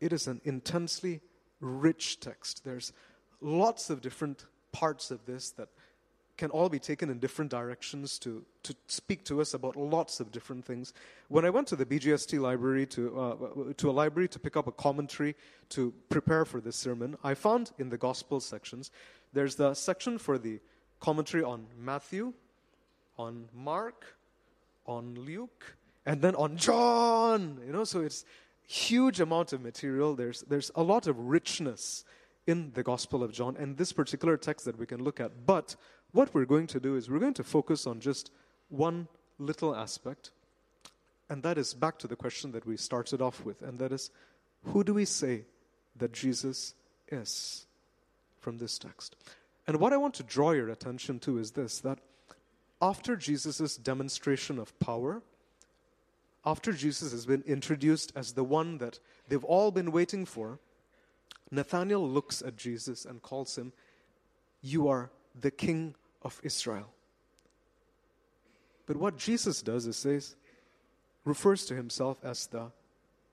it 0.00 0.12
is 0.12 0.26
an 0.26 0.40
intensely 0.44 1.20
rich 1.60 2.20
text. 2.20 2.64
There's 2.64 2.92
lots 3.40 3.90
of 3.90 4.00
different 4.00 4.46
parts 4.72 5.10
of 5.10 5.24
this 5.26 5.50
that 5.52 5.68
can 6.36 6.50
all 6.50 6.68
be 6.68 6.78
taken 6.78 7.10
in 7.10 7.18
different 7.18 7.50
directions 7.50 8.18
to, 8.18 8.44
to 8.64 8.74
speak 8.88 9.24
to 9.24 9.40
us 9.40 9.54
about 9.54 9.76
lots 9.76 10.18
of 10.18 10.32
different 10.32 10.64
things. 10.64 10.92
When 11.28 11.44
I 11.44 11.50
went 11.50 11.68
to 11.68 11.76
the 11.76 11.86
BGST 11.86 12.40
library, 12.40 12.86
to, 12.86 13.20
uh, 13.20 13.72
to 13.76 13.90
a 13.90 13.92
library 13.92 14.28
to 14.28 14.38
pick 14.38 14.56
up 14.56 14.66
a 14.66 14.72
commentary 14.72 15.36
to 15.70 15.94
prepare 16.08 16.44
for 16.44 16.60
this 16.60 16.76
sermon, 16.76 17.16
I 17.22 17.34
found 17.34 17.70
in 17.78 17.88
the 17.88 17.98
gospel 17.98 18.40
sections, 18.40 18.90
there's 19.32 19.54
the 19.54 19.74
section 19.74 20.18
for 20.18 20.38
the 20.38 20.60
commentary 20.98 21.44
on 21.44 21.66
Matthew, 21.78 22.32
on 23.16 23.48
Mark, 23.54 24.16
on 24.86 25.14
Luke, 25.14 25.76
and 26.04 26.20
then 26.20 26.34
on 26.34 26.56
John. 26.56 27.60
You 27.64 27.72
know, 27.72 27.84
so 27.84 28.00
it's 28.00 28.24
huge 28.66 29.20
amount 29.20 29.52
of 29.52 29.62
material. 29.62 30.14
There's 30.14 30.42
there's 30.42 30.70
a 30.74 30.82
lot 30.82 31.06
of 31.06 31.18
richness 31.18 32.04
in 32.46 32.72
the 32.74 32.82
Gospel 32.82 33.22
of 33.22 33.32
John 33.32 33.56
and 33.56 33.76
this 33.76 33.92
particular 33.92 34.36
text 34.36 34.64
that 34.66 34.78
we 34.78 34.86
can 34.86 35.02
look 35.02 35.20
at. 35.20 35.46
But 35.46 35.76
what 36.12 36.34
we're 36.34 36.44
going 36.44 36.66
to 36.68 36.80
do 36.80 36.96
is 36.96 37.10
we're 37.10 37.18
going 37.18 37.34
to 37.34 37.44
focus 37.44 37.86
on 37.86 38.00
just 38.00 38.30
one 38.68 39.08
little 39.38 39.74
aspect, 39.74 40.30
and 41.28 41.42
that 41.42 41.58
is 41.58 41.74
back 41.74 41.98
to 41.98 42.06
the 42.06 42.16
question 42.16 42.52
that 42.52 42.66
we 42.66 42.76
started 42.76 43.20
off 43.20 43.44
with, 43.44 43.62
and 43.62 43.78
that 43.78 43.92
is, 43.92 44.10
who 44.64 44.84
do 44.84 44.94
we 44.94 45.04
say 45.04 45.44
that 45.96 46.12
Jesus 46.12 46.74
is 47.08 47.66
from 48.40 48.58
this 48.58 48.78
text? 48.78 49.16
And 49.66 49.80
what 49.80 49.92
I 49.92 49.96
want 49.96 50.14
to 50.14 50.22
draw 50.22 50.52
your 50.52 50.68
attention 50.68 51.18
to 51.20 51.38
is 51.38 51.52
this 51.52 51.80
that 51.80 51.98
after 52.80 53.16
Jesus' 53.16 53.76
demonstration 53.76 54.58
of 54.58 54.78
power, 54.78 55.22
after 56.46 56.72
Jesus 56.72 57.12
has 57.12 57.26
been 57.26 57.42
introduced 57.46 58.12
as 58.14 58.32
the 58.32 58.44
one 58.44 58.78
that 58.78 58.98
they've 59.28 59.44
all 59.44 59.70
been 59.70 59.92
waiting 59.92 60.24
for, 60.24 60.58
Nathanael 61.50 62.06
looks 62.06 62.42
at 62.42 62.56
Jesus 62.56 63.04
and 63.04 63.22
calls 63.22 63.56
him, 63.56 63.72
You 64.60 64.88
are 64.88 65.10
the 65.38 65.50
King 65.50 65.94
of 66.22 66.40
Israel. 66.42 66.88
But 68.86 68.96
what 68.96 69.16
Jesus 69.16 69.62
does 69.62 69.86
is 69.86 69.96
says, 69.96 70.36
refers 71.24 71.64
to 71.66 71.74
himself 71.74 72.18
as 72.22 72.46
the 72.46 72.70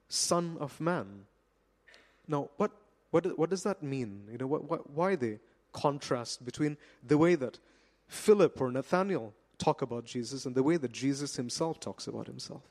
Son 0.08 0.56
of 0.60 0.80
Man. 0.80 1.24
Now, 2.26 2.48
what, 2.56 2.70
what, 3.10 3.38
what 3.38 3.50
does 3.50 3.62
that 3.64 3.82
mean? 3.82 4.22
You 4.30 4.38
know, 4.38 4.46
what, 4.46 4.68
what, 4.68 4.90
why 4.90 5.16
the 5.16 5.38
contrast 5.72 6.44
between 6.44 6.76
the 7.06 7.18
way 7.18 7.34
that 7.34 7.58
Philip 8.08 8.60
or 8.60 8.70
Nathaniel 8.70 9.34
talk 9.58 9.82
about 9.82 10.04
Jesus 10.04 10.46
and 10.46 10.54
the 10.54 10.62
way 10.62 10.76
that 10.76 10.92
Jesus 10.92 11.36
himself 11.36 11.80
talks 11.80 12.06
about 12.06 12.26
himself. 12.26 12.62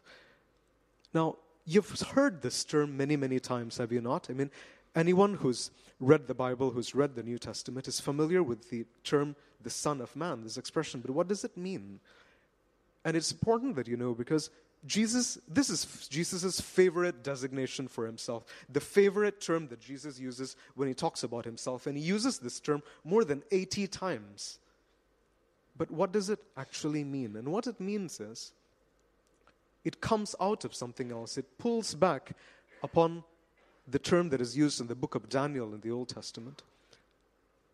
Now, 1.13 1.37
you've 1.65 1.89
heard 2.01 2.41
this 2.41 2.63
term 2.63 2.97
many, 2.97 3.15
many 3.15 3.39
times, 3.39 3.77
have 3.77 3.91
you 3.91 4.01
not? 4.01 4.27
I 4.29 4.33
mean, 4.33 4.51
anyone 4.95 5.35
who's 5.35 5.71
read 5.99 6.27
the 6.27 6.33
Bible, 6.33 6.71
who's 6.71 6.95
read 6.95 7.15
the 7.15 7.23
New 7.23 7.37
Testament, 7.37 7.87
is 7.87 7.99
familiar 7.99 8.41
with 8.41 8.69
the 8.69 8.85
term 9.03 9.35
the 9.61 9.69
Son 9.69 10.01
of 10.01 10.15
Man, 10.15 10.43
this 10.43 10.57
expression. 10.57 11.01
But 11.01 11.11
what 11.11 11.27
does 11.27 11.43
it 11.43 11.55
mean? 11.55 11.99
And 13.05 13.15
it's 13.15 13.31
important 13.31 13.75
that 13.75 13.87
you 13.87 13.97
know 13.97 14.13
because 14.13 14.49
Jesus, 14.85 15.37
this 15.47 15.69
is 15.69 16.07
Jesus' 16.07 16.59
favorite 16.59 17.23
designation 17.23 17.87
for 17.87 18.05
himself, 18.05 18.45
the 18.67 18.79
favorite 18.79 19.39
term 19.39 19.67
that 19.67 19.79
Jesus 19.79 20.19
uses 20.19 20.55
when 20.75 20.87
he 20.87 20.93
talks 20.93 21.23
about 21.23 21.45
himself. 21.45 21.85
And 21.85 21.95
he 21.97 22.03
uses 22.03 22.39
this 22.39 22.59
term 22.59 22.81
more 23.03 23.23
than 23.23 23.43
80 23.51 23.87
times. 23.87 24.59
But 25.77 25.91
what 25.91 26.11
does 26.11 26.29
it 26.29 26.39
actually 26.57 27.03
mean? 27.03 27.35
And 27.35 27.51
what 27.51 27.67
it 27.67 27.79
means 27.79 28.19
is 28.19 28.53
it 29.83 30.01
comes 30.01 30.35
out 30.39 30.65
of 30.65 30.73
something 30.73 31.11
else, 31.11 31.37
it 31.37 31.57
pulls 31.57 31.95
back 31.95 32.35
upon 32.83 33.23
the 33.87 33.99
term 33.99 34.29
that 34.29 34.41
is 34.41 34.55
used 34.55 34.79
in 34.79 34.87
the 34.87 34.95
book 34.95 35.15
of 35.15 35.29
Daniel 35.29 35.73
in 35.73 35.81
the 35.81 35.91
Old 35.91 36.09
Testament. 36.09 36.63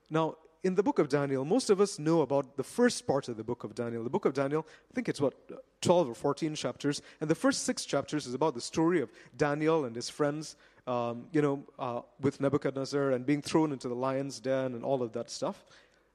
Now, 0.09 0.35
in 0.63 0.75
the 0.75 0.83
book 0.83 0.99
of 0.99 1.07
Daniel, 1.09 1.45
most 1.45 1.69
of 1.69 1.79
us 1.79 1.99
know 1.99 2.21
about 2.21 2.57
the 2.57 2.63
first 2.63 3.05
part 3.05 3.29
of 3.29 3.37
the 3.37 3.43
book 3.43 3.63
of 3.63 3.75
Daniel. 3.75 4.03
The 4.03 4.09
book 4.09 4.25
of 4.25 4.33
Daniel, 4.33 4.65
I 4.91 4.93
think 4.93 5.07
it's 5.07 5.21
what, 5.21 5.33
12 5.81 6.09
or 6.09 6.15
14 6.15 6.55
chapters. 6.55 7.01
And 7.21 7.29
the 7.29 7.35
first 7.35 7.63
six 7.63 7.85
chapters 7.85 8.25
is 8.25 8.33
about 8.33 8.55
the 8.55 8.61
story 8.61 9.01
of 9.01 9.09
Daniel 9.37 9.85
and 9.85 9.95
his 9.95 10.09
friends, 10.09 10.55
um, 10.87 11.27
you 11.31 11.41
know, 11.41 11.63
uh, 11.77 12.01
with 12.19 12.41
Nebuchadnezzar 12.41 13.11
and 13.11 13.25
being 13.25 13.41
thrown 13.41 13.71
into 13.71 13.87
the 13.87 13.95
lion's 13.95 14.39
den 14.39 14.73
and 14.73 14.83
all 14.83 15.03
of 15.03 15.13
that 15.13 15.29
stuff. 15.29 15.65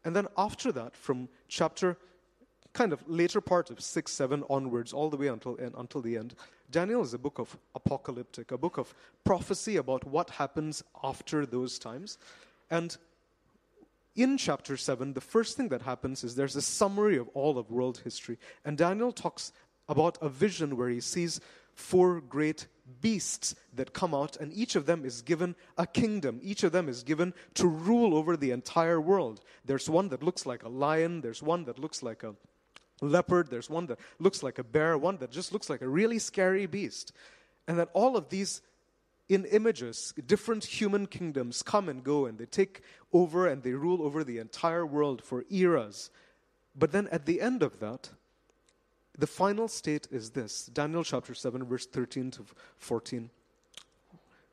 And 0.05 0.17
then 0.17 0.27
after 0.37 0.73
that, 0.73 0.97
from 0.97 1.29
chapter 1.49 1.97
kind 2.73 2.93
of 2.93 3.03
later 3.09 3.41
part 3.41 3.71
of 3.71 3.81
6, 3.81 4.11
7 4.11 4.45
onwards, 4.49 4.93
all 4.93 5.11
the 5.11 5.17
way 5.17 5.27
until, 5.29 5.57
until 5.77 6.01
the 6.01 6.17
end, 6.17 6.35
Daniel 6.71 7.03
is 7.03 7.13
a 7.13 7.19
book 7.19 7.39
of 7.39 7.57
apocalyptic, 7.75 8.51
a 8.51 8.59
book 8.59 8.79
of 8.79 8.95
prophecy 9.25 9.77
about 9.77 10.05
what 10.05 10.31
happens 10.31 10.83
after 11.05 11.45
those 11.45 11.79
times. 11.79 12.19
And 12.71 12.97
in 14.17 14.39
chapter 14.39 14.77
7, 14.77 15.13
the 15.13 15.21
first 15.21 15.57
thing 15.57 15.69
that 15.69 15.83
happens 15.83 16.25
is 16.25 16.35
there's 16.35 16.57
a 16.57 16.63
summary 16.63 17.19
of 17.19 17.29
all 17.35 17.59
of 17.59 17.71
world 17.71 18.01
history. 18.05 18.39
And 18.65 18.79
Daniel 18.79 19.13
talks 19.13 19.53
about 19.89 20.17
a 20.23 20.29
vision 20.29 20.77
where 20.77 20.89
he 20.89 21.01
sees 21.01 21.41
four 21.75 22.21
great 22.21 22.67
beasts 23.01 23.55
that 23.75 23.93
come 23.93 24.15
out, 24.15 24.37
and 24.37 24.53
each 24.53 24.77
of 24.77 24.87
them 24.87 25.05
is 25.05 25.23
given 25.23 25.55
a 25.79 25.87
kingdom. 25.87 26.41
Each 26.43 26.63
of 26.63 26.73
them 26.73 26.89
is 26.89 27.03
given 27.03 27.33
to 27.55 27.67
rule 27.67 28.15
over 28.15 28.37
the 28.37 28.51
entire 28.51 29.01
world. 29.01 29.41
There's 29.65 29.89
one 29.89 30.09
that 30.09 30.23
looks 30.23 30.47
like 30.47 30.63
a 30.63 30.69
lion, 30.69 31.21
there's 31.21 31.43
one 31.43 31.65
that 31.65 31.79
looks 31.79 32.03
like 32.03 32.23
a 32.23 32.35
leopard, 33.03 33.51
there's 33.51 33.69
one 33.69 33.87
that 33.87 33.99
looks 34.19 34.43
like 34.43 34.59
a 34.59 34.65
bear, 34.65 34.97
one 34.97 35.19
that 35.19 35.31
just 35.31 35.53
looks 35.53 35.69
like 35.69 35.83
a 35.83 35.89
really 35.89 36.19
scary 36.19 36.67
beast. 36.67 37.13
And 37.69 37.79
that 37.79 37.91
all 37.93 38.17
of 38.17 38.31
these 38.31 38.63
in 39.29 39.45
images, 39.47 40.15
different 40.27 40.65
human 40.65 41.07
kingdoms 41.07 41.63
come 41.63 41.89
and 41.89 42.03
go 42.03 42.27
and 42.27 42.39
they 42.39 42.47
take 42.47 42.83
over 43.13 43.47
and 43.47 43.63
they 43.63 43.73
rule 43.73 44.03
over 44.03 44.25
the 44.25 44.39
entire 44.39 44.85
world 44.85 45.23
for 45.23 45.45
eras. 45.51 46.11
But 46.77 46.93
then 46.93 47.09
at 47.09 47.27
the 47.27 47.41
end 47.41 47.63
of 47.63 47.79
that, 47.81 48.11
the 49.19 49.27
final 49.27 49.69
state 49.69 50.09
is 50.11 50.31
this 50.31 50.67
Daniel 50.67 51.05
chapter 51.05 51.35
7, 51.35 51.65
verse 51.65 51.87
13 51.87 52.31
to 52.33 52.45
14. 52.79 53.31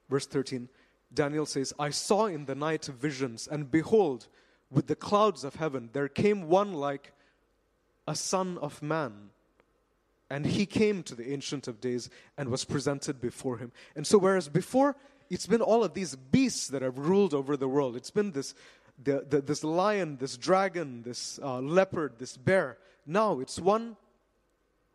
Verse 0.10 0.25
13, 0.25 0.70
Daniel 1.13 1.46
says, 1.46 1.74
I 1.79 1.91
saw 1.91 2.25
in 2.25 2.46
the 2.46 2.56
night 2.56 2.86
visions, 2.86 3.48
and 3.50 3.70
behold, 3.70 4.27
with 4.72 4.88
the 4.88 4.96
clouds 4.96 5.44
of 5.44 5.56
heaven, 5.56 5.89
there 5.94 6.08
came 6.08 6.48
one 6.48 6.74
like 6.74 7.13
a 8.10 8.16
son 8.16 8.58
of 8.58 8.82
man 8.82 9.30
and 10.32 10.46
he 10.46 10.66
came 10.66 11.04
to 11.04 11.13
the 11.13 11.32
Ancient 11.32 11.68
of 11.68 11.80
Days 11.80 12.10
and 12.38 12.50
was 12.50 12.66
presented 12.66 13.22
before 13.22 13.58
him. 13.58 13.72
And 13.96 14.06
so, 14.06 14.18
whereas 14.18 14.50
before 14.50 14.96
it's 15.30 15.46
been 15.46 15.62
all 15.62 15.84
of 15.84 15.94
these 15.94 16.16
beasts 16.16 16.68
that 16.70 16.82
have 16.82 16.98
ruled 16.98 17.36
over 17.36 17.56
the 17.56 17.68
world, 17.68 17.96
it's 17.96 18.10
been 18.10 18.32
this, 18.32 18.56
the, 19.04 19.25
the, 19.30 19.42
this 19.42 19.63
lion, 19.63 20.18
this 20.18 20.38
dragon, 20.38 21.04
this 21.04 21.39
uh, 21.44 21.60
leopard, 21.60 22.13
this 22.18 22.36
bear. 22.36 22.80
Now 23.06 23.39
it's 23.39 23.60
one 23.60 23.96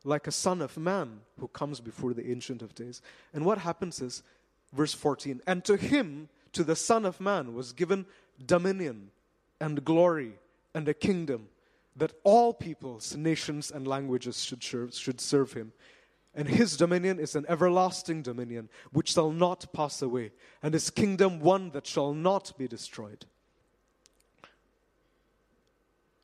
like 0.02 0.26
a 0.26 0.32
son 0.32 0.60
of 0.60 0.76
man 0.76 1.20
who 1.38 1.46
comes 1.48 1.80
before 1.80 2.14
the 2.14 2.28
Ancient 2.30 2.62
of 2.62 2.74
Days. 2.74 3.00
And 3.32 3.44
what 3.44 3.58
happens 3.58 4.00
is, 4.00 4.24
verse 4.72 4.92
14, 4.92 5.40
and 5.46 5.64
to 5.64 5.76
him, 5.76 6.28
to 6.52 6.64
the 6.64 6.76
Son 6.76 7.04
of 7.04 7.20
Man, 7.20 7.54
was 7.54 7.72
given 7.72 8.06
dominion 8.44 9.10
and 9.60 9.84
glory 9.84 10.34
and 10.74 10.88
a 10.88 10.94
kingdom 10.94 11.48
that 11.96 12.12
all 12.24 12.52
peoples, 12.52 13.16
nations, 13.16 13.70
and 13.70 13.86
languages 13.86 14.42
should 14.44 14.62
serve, 14.62 14.94
should 14.94 15.20
serve 15.20 15.52
him. 15.52 15.72
And 16.34 16.48
his 16.48 16.76
dominion 16.76 17.20
is 17.20 17.36
an 17.36 17.46
everlasting 17.48 18.22
dominion 18.22 18.68
which 18.92 19.12
shall 19.12 19.30
not 19.30 19.72
pass 19.72 20.02
away, 20.02 20.32
and 20.62 20.74
his 20.74 20.90
kingdom 20.90 21.38
one 21.40 21.70
that 21.70 21.86
shall 21.86 22.12
not 22.12 22.52
be 22.58 22.66
destroyed. 22.66 23.26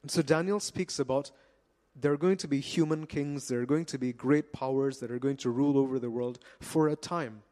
And 0.03 0.11
so 0.11 0.23
Daniel 0.23 0.59
speaks 0.59 0.99
about 0.99 1.31
there 1.95 2.12
are 2.12 2.17
going 2.17 2.39
to 2.39 2.49
be 2.49 2.61
human 2.61 3.07
kings, 3.07 3.49
there 3.49 3.61
are 3.61 3.67
going 3.67 3.85
to 3.87 3.99
be 3.99 4.12
great 4.12 4.53
powers 4.53 4.99
that 4.99 5.11
are 5.11 5.19
going 5.19 5.37
to 5.39 5.50
rule 5.50 5.79
over 5.79 5.99
the 5.99 6.11
world 6.11 6.39
for 6.61 6.89
a 6.89 6.97
time. 6.97 7.43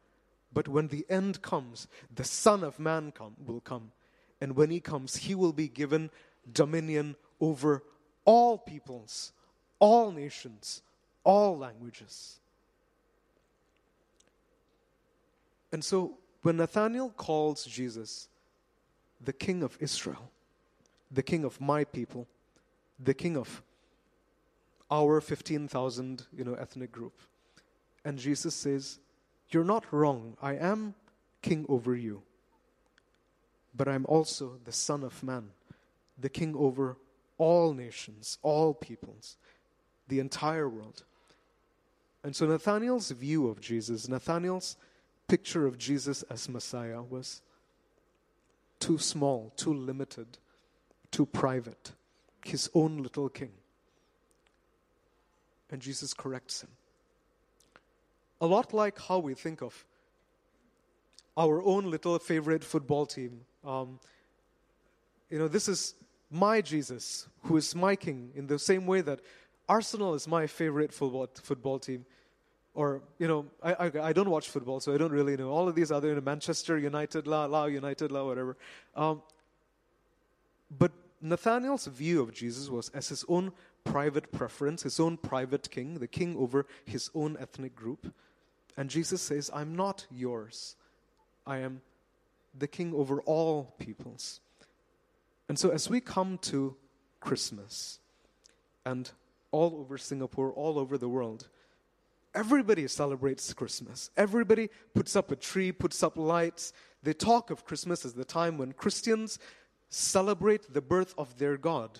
But 0.51 0.67
when 0.67 0.87
the 0.87 1.05
end 1.09 1.41
comes, 1.41 1.87
the 2.13 2.23
Son 2.23 2.63
of 2.63 2.79
Man 2.79 3.11
come, 3.11 3.35
will 3.45 3.61
come. 3.61 3.91
And 4.41 4.55
when 4.55 4.71
he 4.71 4.79
comes, 4.79 5.17
he 5.17 5.35
will 5.35 5.53
be 5.53 5.67
given 5.67 6.09
dominion 6.51 7.15
over 7.39 7.83
all 8.29 8.59
peoples, 8.59 9.31
all 9.79 10.11
nations, 10.11 10.83
all 11.23 11.57
languages. 11.57 12.37
And 15.71 15.83
so 15.83 16.19
when 16.43 16.57
Nathanael 16.57 17.09
calls 17.09 17.65
Jesus 17.65 18.27
the 19.19 19.33
King 19.33 19.63
of 19.63 19.75
Israel, 19.79 20.29
the 21.09 21.23
King 21.23 21.43
of 21.43 21.59
my 21.59 21.83
people, 21.83 22.27
the 22.99 23.15
King 23.15 23.35
of 23.35 23.63
our 24.91 25.19
15,000 25.21 26.27
you 26.37 26.43
know, 26.43 26.53
ethnic 26.53 26.91
group, 26.91 27.13
and 28.05 28.19
Jesus 28.19 28.53
says, 28.53 28.99
You're 29.49 29.63
not 29.63 29.91
wrong. 29.91 30.37
I 30.39 30.53
am 30.53 30.93
king 31.41 31.65
over 31.67 31.95
you, 31.95 32.21
but 33.75 33.87
I'm 33.87 34.05
also 34.05 34.59
the 34.65 34.71
Son 34.71 35.03
of 35.03 35.23
Man, 35.23 35.49
the 36.19 36.29
king 36.29 36.55
over 36.55 36.95
all 37.39 37.73
nations, 37.73 38.37
all 38.43 38.75
peoples, 38.75 39.37
the 40.07 40.19
entire 40.19 40.69
world. 40.69 41.03
And 42.23 42.35
so 42.35 42.45
Nathaniel's 42.45 43.09
view 43.09 43.47
of 43.47 43.59
Jesus, 43.59 44.07
Nathaniel's 44.07 44.77
picture 45.27 45.65
of 45.65 45.77
Jesus 45.77 46.21
as 46.23 46.47
Messiah 46.49 47.01
was 47.01 47.41
too 48.79 48.97
small, 48.97 49.51
too 49.55 49.73
limited, 49.73 50.37
too 51.11 51.25
private, 51.25 51.93
his 52.45 52.69
own 52.75 52.97
little 52.97 53.29
king. 53.29 53.51
And 55.71 55.81
Jesus 55.81 56.13
corrects 56.13 56.63
him. 56.63 56.69
A 58.41 58.47
lot 58.47 58.73
like 58.73 58.99
how 58.99 59.19
we 59.19 59.33
think 59.33 59.61
of 59.61 59.85
our 61.37 61.63
own 61.63 61.89
little 61.89 62.17
favorite 62.19 62.63
football 62.63 63.05
team. 63.05 63.41
Um, 63.65 63.99
you 65.29 65.37
know, 65.37 65.47
this 65.47 65.69
is 65.69 65.93
my 66.31 66.61
Jesus, 66.61 67.27
who 67.43 67.57
is 67.57 67.75
my 67.75 67.95
king, 67.95 68.31
in 68.35 68.47
the 68.47 68.59
same 68.59 68.85
way 68.85 69.01
that 69.01 69.19
Arsenal 69.67 70.13
is 70.13 70.27
my 70.27 70.47
favorite 70.47 70.93
football, 70.93 71.27
football 71.41 71.79
team. 71.79 72.05
Or, 72.73 73.01
you 73.17 73.27
know, 73.27 73.45
I, 73.61 73.73
I, 73.73 73.91
I 74.09 74.13
don't 74.13 74.29
watch 74.29 74.47
football, 74.47 74.79
so 74.79 74.93
I 74.93 74.97
don't 74.97 75.11
really 75.11 75.35
know. 75.35 75.49
All 75.49 75.67
of 75.67 75.75
these 75.75 75.91
other, 75.91 76.09
you 76.09 76.15
know, 76.15 76.21
Manchester 76.21 76.77
United, 76.77 77.27
La, 77.27 77.45
La 77.45 77.65
United, 77.65 78.11
La, 78.11 78.25
whatever. 78.25 78.57
Um, 78.95 79.21
but 80.77 80.91
Nathaniel's 81.21 81.87
view 81.87 82.21
of 82.21 82.33
Jesus 82.33 82.69
was 82.69 82.89
as 82.89 83.09
his 83.09 83.25
own 83.27 83.51
private 83.83 84.31
preference, 84.31 84.83
his 84.83 84.99
own 84.99 85.17
private 85.17 85.69
king, 85.71 85.95
the 85.95 86.07
king 86.07 86.37
over 86.37 86.65
his 86.85 87.09
own 87.15 87.37
ethnic 87.39 87.75
group. 87.75 88.13
And 88.77 88.89
Jesus 88.89 89.21
says, 89.21 89.49
I'm 89.53 89.75
not 89.75 90.05
yours. 90.11 90.75
I 91.45 91.57
am 91.59 91.81
the 92.57 92.67
king 92.67 92.93
over 92.93 93.21
all 93.21 93.73
peoples. 93.77 94.41
And 95.49 95.59
so, 95.59 95.71
as 95.71 95.89
we 95.89 95.99
come 95.99 96.37
to 96.43 96.77
Christmas, 97.19 97.99
and 98.85 99.11
all 99.51 99.77
over 99.79 99.97
Singapore, 99.97 100.51
all 100.51 100.79
over 100.79 100.97
the 100.97 101.09
world, 101.09 101.49
everybody 102.33 102.87
celebrates 102.87 103.51
Christmas. 103.53 104.09
Everybody 104.15 104.69
puts 104.93 105.15
up 105.15 105.31
a 105.31 105.35
tree, 105.35 105.71
puts 105.71 106.03
up 106.03 106.17
lights. 106.17 106.71
They 107.01 107.13
talk 107.13 107.49
of 107.49 107.65
Christmas 107.65 108.05
as 108.05 108.13
the 108.13 108.25
time 108.25 108.57
when 108.57 108.73
Christians 108.73 109.39
celebrate 109.89 110.73
the 110.73 110.81
birth 110.81 111.13
of 111.17 111.37
their 111.37 111.57
God. 111.57 111.99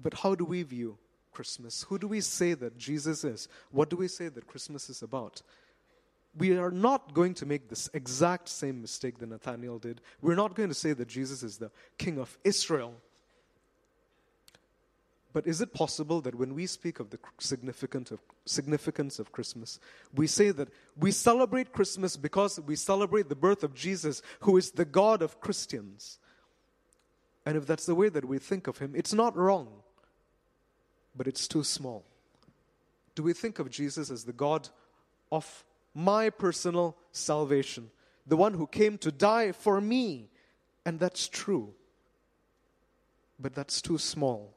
But 0.00 0.14
how 0.14 0.34
do 0.34 0.44
we 0.44 0.62
view 0.62 0.98
Christmas? 1.32 1.84
Who 1.84 1.98
do 1.98 2.08
we 2.08 2.20
say 2.20 2.54
that 2.54 2.76
Jesus 2.76 3.24
is? 3.24 3.48
What 3.70 3.88
do 3.88 3.96
we 3.96 4.08
say 4.08 4.28
that 4.28 4.46
Christmas 4.46 4.90
is 4.90 5.02
about? 5.02 5.42
We 6.36 6.56
are 6.56 6.70
not 6.70 7.12
going 7.12 7.34
to 7.34 7.46
make 7.46 7.68
this 7.68 7.90
exact 7.92 8.48
same 8.48 8.80
mistake 8.80 9.18
that 9.18 9.28
Nathaniel 9.28 9.78
did. 9.78 10.00
We're 10.20 10.34
not 10.34 10.54
going 10.54 10.70
to 10.70 10.74
say 10.74 10.92
that 10.92 11.08
Jesus 11.08 11.42
is 11.42 11.58
the 11.58 11.70
king 11.98 12.18
of 12.18 12.38
Israel 12.44 12.94
But 15.32 15.46
is 15.46 15.60
it 15.60 15.72
possible 15.72 16.20
that 16.22 16.34
when 16.34 16.54
we 16.54 16.66
speak 16.66 17.00
of 17.00 17.10
the 17.10 17.18
significance 17.38 18.10
of, 18.10 18.20
significance 18.44 19.18
of 19.18 19.32
Christmas, 19.32 19.80
we 20.14 20.26
say 20.26 20.50
that 20.50 20.68
we 20.96 21.10
celebrate 21.10 21.72
Christmas 21.72 22.16
because 22.16 22.60
we 22.60 22.76
celebrate 22.76 23.28
the 23.28 23.34
birth 23.34 23.64
of 23.64 23.74
Jesus, 23.74 24.20
who 24.40 24.58
is 24.58 24.72
the 24.72 24.84
God 24.84 25.22
of 25.22 25.40
Christians? 25.40 26.18
And 27.46 27.56
if 27.56 27.66
that's 27.66 27.86
the 27.86 27.94
way 27.94 28.10
that 28.10 28.26
we 28.26 28.38
think 28.38 28.66
of 28.66 28.78
him, 28.78 28.92
it's 28.94 29.14
not 29.14 29.36
wrong, 29.36 29.68
but 31.16 31.26
it's 31.26 31.48
too 31.48 31.64
small. 31.64 32.04
Do 33.14 33.22
we 33.22 33.32
think 33.32 33.58
of 33.58 33.70
Jesus 33.70 34.10
as 34.10 34.24
the 34.24 34.32
God 34.32 34.68
of 35.30 35.64
my 35.94 36.30
personal 36.30 36.96
salvation, 37.10 37.90
the 38.26 38.36
one 38.36 38.54
who 38.54 38.66
came 38.66 38.98
to 38.98 39.12
die 39.12 39.52
for 39.52 39.80
me? 39.80 40.28
And 40.84 40.98
that's 40.98 41.28
true, 41.28 41.74
but 43.38 43.54
that's 43.54 43.80
too 43.80 43.98
small 43.98 44.54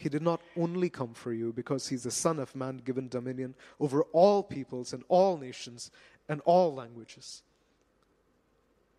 he 0.00 0.08
did 0.08 0.22
not 0.22 0.40
only 0.56 0.88
come 0.88 1.12
for 1.12 1.30
you 1.30 1.52
because 1.52 1.88
he's 1.88 2.04
the 2.04 2.10
Son 2.10 2.38
of 2.38 2.56
Man 2.56 2.78
given 2.78 3.08
dominion 3.08 3.54
over 3.78 4.02
all 4.12 4.42
peoples 4.42 4.94
and 4.94 5.04
all 5.08 5.36
nations 5.36 5.90
and 6.26 6.40
all 6.46 6.74
languages. 6.74 7.42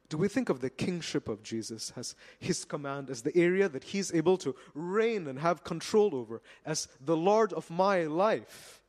Do 0.09 0.17
we 0.17 0.27
think 0.27 0.49
of 0.49 0.61
the 0.61 0.69
kingship 0.69 1.27
of 1.27 1.41
Jesus 1.41 1.91
as 1.95 2.15
his 2.37 2.65
command, 2.65 3.09
as 3.09 3.23
the 3.23 3.35
area 3.35 3.67
that 3.67 3.85
he's 3.85 4.13
able 4.13 4.37
to 4.39 4.55
reign 4.75 5.27
and 5.27 5.39
have 5.39 5.63
control 5.63 6.13
over, 6.13 6.43
as 6.65 6.87
the 7.03 7.17
Lord 7.17 7.51
of 7.53 7.71
my 7.71 8.03
life? 8.03 8.80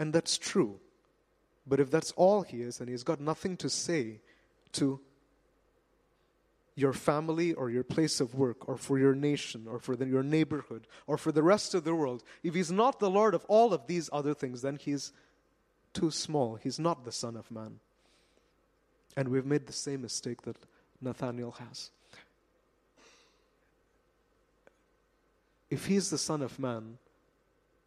And 0.00 0.14
that's 0.14 0.38
true. 0.38 0.80
But 1.66 1.78
if 1.78 1.90
that's 1.90 2.10
all 2.12 2.40
he 2.40 2.62
is 2.62 2.80
and 2.80 2.88
he's 2.88 3.04
got 3.04 3.20
nothing 3.20 3.58
to 3.58 3.68
say 3.68 4.20
to 4.72 4.98
your 6.74 6.94
family 6.94 7.52
or 7.52 7.68
your 7.68 7.84
place 7.84 8.18
of 8.18 8.34
work 8.34 8.66
or 8.66 8.78
for 8.78 8.98
your 8.98 9.14
nation 9.14 9.66
or 9.68 9.78
for 9.78 9.96
the, 9.96 10.06
your 10.06 10.22
neighborhood 10.22 10.86
or 11.06 11.18
for 11.18 11.32
the 11.32 11.42
rest 11.42 11.74
of 11.74 11.84
the 11.84 11.94
world, 11.94 12.24
if 12.42 12.54
he's 12.54 12.72
not 12.72 12.98
the 12.98 13.10
Lord 13.10 13.34
of 13.34 13.44
all 13.44 13.74
of 13.74 13.86
these 13.88 14.08
other 14.10 14.32
things, 14.32 14.62
then 14.62 14.76
he's 14.76 15.12
too 15.92 16.10
small. 16.10 16.54
He's 16.54 16.78
not 16.78 17.04
the 17.04 17.12
Son 17.12 17.36
of 17.36 17.50
Man. 17.50 17.78
And 19.18 19.28
we've 19.28 19.44
made 19.44 19.66
the 19.66 19.74
same 19.74 20.00
mistake 20.00 20.42
that 20.42 20.56
Nathaniel 21.02 21.50
has. 21.52 21.90
If 25.68 25.86
he's 25.86 26.08
the 26.08 26.16
Son 26.16 26.40
of 26.40 26.58
Man, 26.58 26.96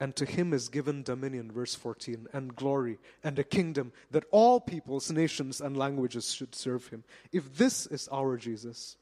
and 0.03 0.17
to 0.17 0.25
him 0.25 0.51
is 0.51 0.67
given 0.67 1.01
dominion, 1.01 1.49
verse 1.49 1.75
14, 1.75 2.27
and 2.33 2.53
glory, 2.57 2.99
and 3.23 3.39
a 3.39 3.43
kingdom 3.43 3.93
that 4.11 4.25
all 4.31 4.59
peoples, 4.59 5.09
nations, 5.09 5.61
and 5.61 5.77
languages 5.77 6.33
should 6.33 6.53
serve 6.53 6.89
him. 6.89 7.05
If 7.31 7.55
this 7.55 7.85
is 7.85 8.09
our 8.09 8.35
Jesus, 8.35 8.97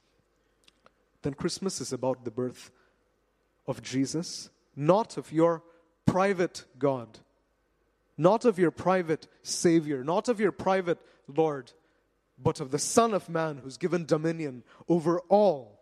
then 1.24 1.34
Christmas 1.34 1.82
is 1.82 1.92
about 1.92 2.24
the 2.24 2.30
birth 2.30 2.70
of 3.66 3.82
Jesus, 3.82 4.52
not 4.76 5.18
of 5.18 5.32
your 5.32 5.64
private 6.06 6.66
God, 6.78 7.18
not 8.16 8.46
of 8.46 8.60
your 8.60 8.70
private 8.70 9.28
Savior, 9.42 10.04
not 10.04 10.30
of 10.30 10.40
your 10.40 10.52
private 10.52 11.00
Lord, 11.28 11.72
but 12.38 12.60
of 12.60 12.70
the 12.70 12.78
Son 12.78 13.16
of 13.16 13.28
Man 13.28 13.62
who's 13.64 13.78
given 13.78 14.06
dominion 14.06 14.62
over 14.88 15.20
all. 15.30 15.80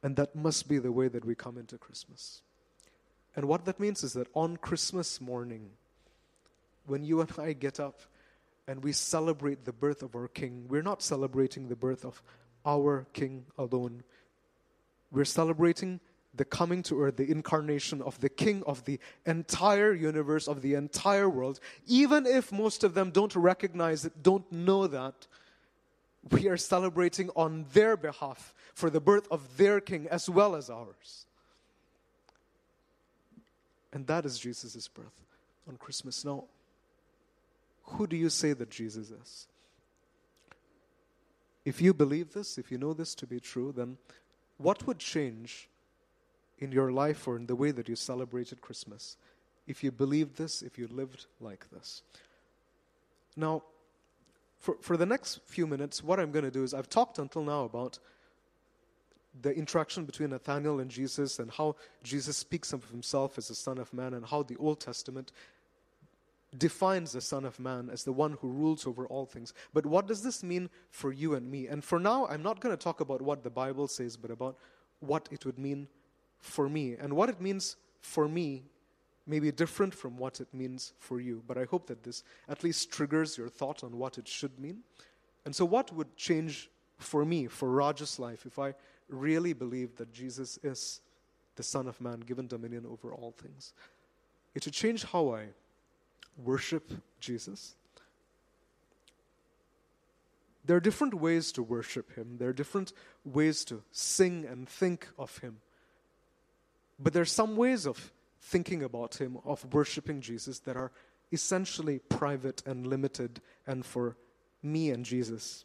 And 0.00 0.14
that 0.14 0.36
must 0.36 0.68
be 0.68 0.78
the 0.78 0.92
way 0.92 1.08
that 1.08 1.24
we 1.24 1.34
come 1.34 1.58
into 1.58 1.76
Christmas. 1.76 2.42
And 3.36 3.46
what 3.46 3.64
that 3.64 3.78
means 3.78 4.02
is 4.02 4.14
that 4.14 4.28
on 4.34 4.56
Christmas 4.56 5.20
morning, 5.20 5.70
when 6.86 7.04
you 7.04 7.20
and 7.20 7.30
I 7.38 7.52
get 7.52 7.78
up 7.78 8.00
and 8.66 8.82
we 8.82 8.92
celebrate 8.92 9.64
the 9.64 9.72
birth 9.72 10.02
of 10.02 10.14
our 10.14 10.28
King, 10.28 10.66
we're 10.68 10.82
not 10.82 11.02
celebrating 11.02 11.68
the 11.68 11.76
birth 11.76 12.04
of 12.04 12.22
our 12.66 13.06
King 13.12 13.46
alone. 13.56 14.02
We're 15.12 15.24
celebrating 15.24 16.00
the 16.34 16.44
coming 16.44 16.82
to 16.84 17.02
earth, 17.02 17.16
the 17.16 17.30
incarnation 17.30 18.02
of 18.02 18.20
the 18.20 18.28
King 18.28 18.62
of 18.66 18.84
the 18.84 19.00
entire 19.26 19.92
universe, 19.92 20.46
of 20.46 20.62
the 20.62 20.74
entire 20.74 21.28
world. 21.28 21.58
Even 21.86 22.26
if 22.26 22.52
most 22.52 22.84
of 22.84 22.94
them 22.94 23.10
don't 23.10 23.34
recognize 23.34 24.04
it, 24.04 24.22
don't 24.22 24.50
know 24.52 24.86
that, 24.86 25.26
we 26.30 26.48
are 26.48 26.56
celebrating 26.56 27.30
on 27.34 27.64
their 27.72 27.96
behalf 27.96 28.54
for 28.74 28.90
the 28.90 29.00
birth 29.00 29.26
of 29.30 29.56
their 29.56 29.80
King 29.80 30.06
as 30.08 30.28
well 30.28 30.54
as 30.54 30.68
ours. 30.68 31.26
And 33.92 34.06
that 34.06 34.24
is 34.24 34.38
Jesus' 34.38 34.88
birth 34.88 35.24
on 35.68 35.76
Christmas. 35.76 36.24
Now, 36.24 36.44
who 37.84 38.06
do 38.06 38.16
you 38.16 38.30
say 38.30 38.52
that 38.52 38.70
Jesus 38.70 39.10
is? 39.10 39.46
If 41.64 41.80
you 41.80 41.92
believe 41.92 42.32
this, 42.32 42.56
if 42.56 42.70
you 42.70 42.78
know 42.78 42.94
this 42.94 43.14
to 43.16 43.26
be 43.26 43.40
true, 43.40 43.72
then 43.72 43.98
what 44.58 44.86
would 44.86 44.98
change 44.98 45.68
in 46.58 46.72
your 46.72 46.92
life 46.92 47.26
or 47.26 47.36
in 47.36 47.46
the 47.46 47.56
way 47.56 47.70
that 47.70 47.88
you 47.88 47.96
celebrated 47.96 48.60
Christmas 48.60 49.16
if 49.66 49.84
you 49.84 49.90
believed 49.90 50.36
this, 50.36 50.62
if 50.62 50.78
you 50.78 50.88
lived 50.88 51.26
like 51.40 51.66
this? 51.70 52.02
Now, 53.36 53.62
for, 54.58 54.76
for 54.80 54.96
the 54.96 55.06
next 55.06 55.40
few 55.46 55.66
minutes, 55.66 56.04
what 56.04 56.20
I'm 56.20 56.30
going 56.30 56.44
to 56.44 56.50
do 56.50 56.62
is 56.62 56.74
I've 56.74 56.88
talked 56.88 57.18
until 57.18 57.42
now 57.42 57.64
about 57.64 57.98
the 59.42 59.54
interaction 59.54 60.04
between 60.04 60.30
Nathaniel 60.30 60.80
and 60.80 60.90
Jesus 60.90 61.38
and 61.38 61.50
how 61.50 61.76
Jesus 62.02 62.36
speaks 62.36 62.72
of 62.72 62.84
himself 62.90 63.38
as 63.38 63.48
the 63.48 63.54
Son 63.54 63.78
of 63.78 63.92
Man 63.92 64.14
and 64.14 64.26
how 64.26 64.42
the 64.42 64.56
Old 64.56 64.80
Testament 64.80 65.32
defines 66.58 67.12
the 67.12 67.20
Son 67.20 67.44
of 67.44 67.60
Man 67.60 67.90
as 67.90 68.02
the 68.04 68.12
one 68.12 68.36
who 68.40 68.48
rules 68.48 68.86
over 68.86 69.06
all 69.06 69.24
things. 69.26 69.54
But 69.72 69.86
what 69.86 70.06
does 70.06 70.22
this 70.22 70.42
mean 70.42 70.68
for 70.90 71.12
you 71.12 71.34
and 71.34 71.48
me? 71.48 71.68
And 71.68 71.84
for 71.84 72.00
now, 72.00 72.26
I'm 72.26 72.42
not 72.42 72.60
going 72.60 72.76
to 72.76 72.82
talk 72.82 73.00
about 73.00 73.22
what 73.22 73.44
the 73.44 73.50
Bible 73.50 73.86
says, 73.86 74.16
but 74.16 74.30
about 74.30 74.56
what 74.98 75.28
it 75.30 75.46
would 75.46 75.58
mean 75.58 75.86
for 76.40 76.68
me. 76.68 76.96
And 76.98 77.14
what 77.14 77.28
it 77.28 77.40
means 77.40 77.76
for 78.00 78.28
me 78.28 78.64
may 79.26 79.38
be 79.38 79.52
different 79.52 79.94
from 79.94 80.16
what 80.16 80.40
it 80.40 80.48
means 80.52 80.92
for 80.98 81.20
you. 81.20 81.42
But 81.46 81.56
I 81.56 81.64
hope 81.64 81.86
that 81.86 82.02
this 82.02 82.24
at 82.48 82.64
least 82.64 82.90
triggers 82.90 83.38
your 83.38 83.48
thought 83.48 83.84
on 83.84 83.96
what 83.96 84.18
it 84.18 84.26
should 84.26 84.58
mean. 84.58 84.80
And 85.44 85.54
so, 85.54 85.64
what 85.64 85.92
would 85.94 86.16
change 86.16 86.68
for 86.98 87.24
me, 87.24 87.46
for 87.46 87.70
Raj's 87.70 88.18
life, 88.18 88.44
if 88.44 88.58
I 88.58 88.74
really 89.10 89.52
believe 89.52 89.96
that 89.96 90.12
Jesus 90.12 90.58
is 90.62 91.00
the 91.56 91.62
Son 91.62 91.86
of 91.86 92.00
Man, 92.00 92.20
given 92.20 92.46
dominion 92.46 92.86
over 92.86 93.12
all 93.12 93.32
things. 93.32 93.72
It 94.54 94.64
should 94.64 94.72
change 94.72 95.04
how 95.04 95.34
I 95.34 95.48
worship 96.36 96.90
Jesus. 97.20 97.74
There 100.64 100.76
are 100.76 100.80
different 100.80 101.14
ways 101.14 101.52
to 101.52 101.62
worship 101.62 102.14
Him, 102.14 102.36
there 102.38 102.50
are 102.50 102.54
different 102.54 102.92
ways 103.24 103.64
to 103.66 103.82
sing 103.92 104.44
and 104.44 104.68
think 104.68 105.08
of 105.18 105.38
Him. 105.38 105.58
But 106.98 107.12
there 107.12 107.22
are 107.22 107.26
some 107.26 107.56
ways 107.56 107.86
of 107.86 108.12
thinking 108.40 108.82
about 108.82 109.20
Him, 109.20 109.38
of 109.44 109.64
worshiping 109.72 110.20
Jesus, 110.20 110.58
that 110.60 110.76
are 110.76 110.92
essentially 111.32 111.98
private 111.98 112.62
and 112.66 112.86
limited 112.86 113.40
and 113.66 113.84
for 113.84 114.16
me 114.62 114.90
and 114.90 115.04
Jesus 115.04 115.64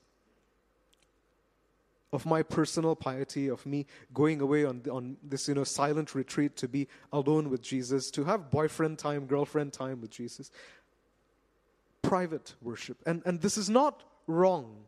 of 2.14 2.26
my 2.26 2.44
personal 2.44 2.96
piety, 2.96 3.48
of 3.48 3.66
me 3.66 3.86
going 4.14 4.42
away 4.42 4.66
on, 4.66 4.82
on 4.90 5.18
this, 5.24 5.48
you 5.48 5.54
know, 5.54 5.64
silent 5.64 6.16
retreat 6.16 6.56
to 6.58 6.68
be 6.68 6.88
alone 7.12 7.50
with 7.50 7.62
Jesus, 7.62 8.10
to 8.12 8.24
have 8.24 8.50
boyfriend 8.52 8.98
time, 8.98 9.26
girlfriend 9.26 9.74
time 9.74 10.02
with 10.02 10.12
Jesus. 10.12 10.52
Private 12.02 12.56
worship. 12.62 12.98
And, 13.06 13.22
and 13.26 13.42
this 13.42 13.58
is 13.58 13.70
not 13.70 14.04
wrong. 14.28 14.86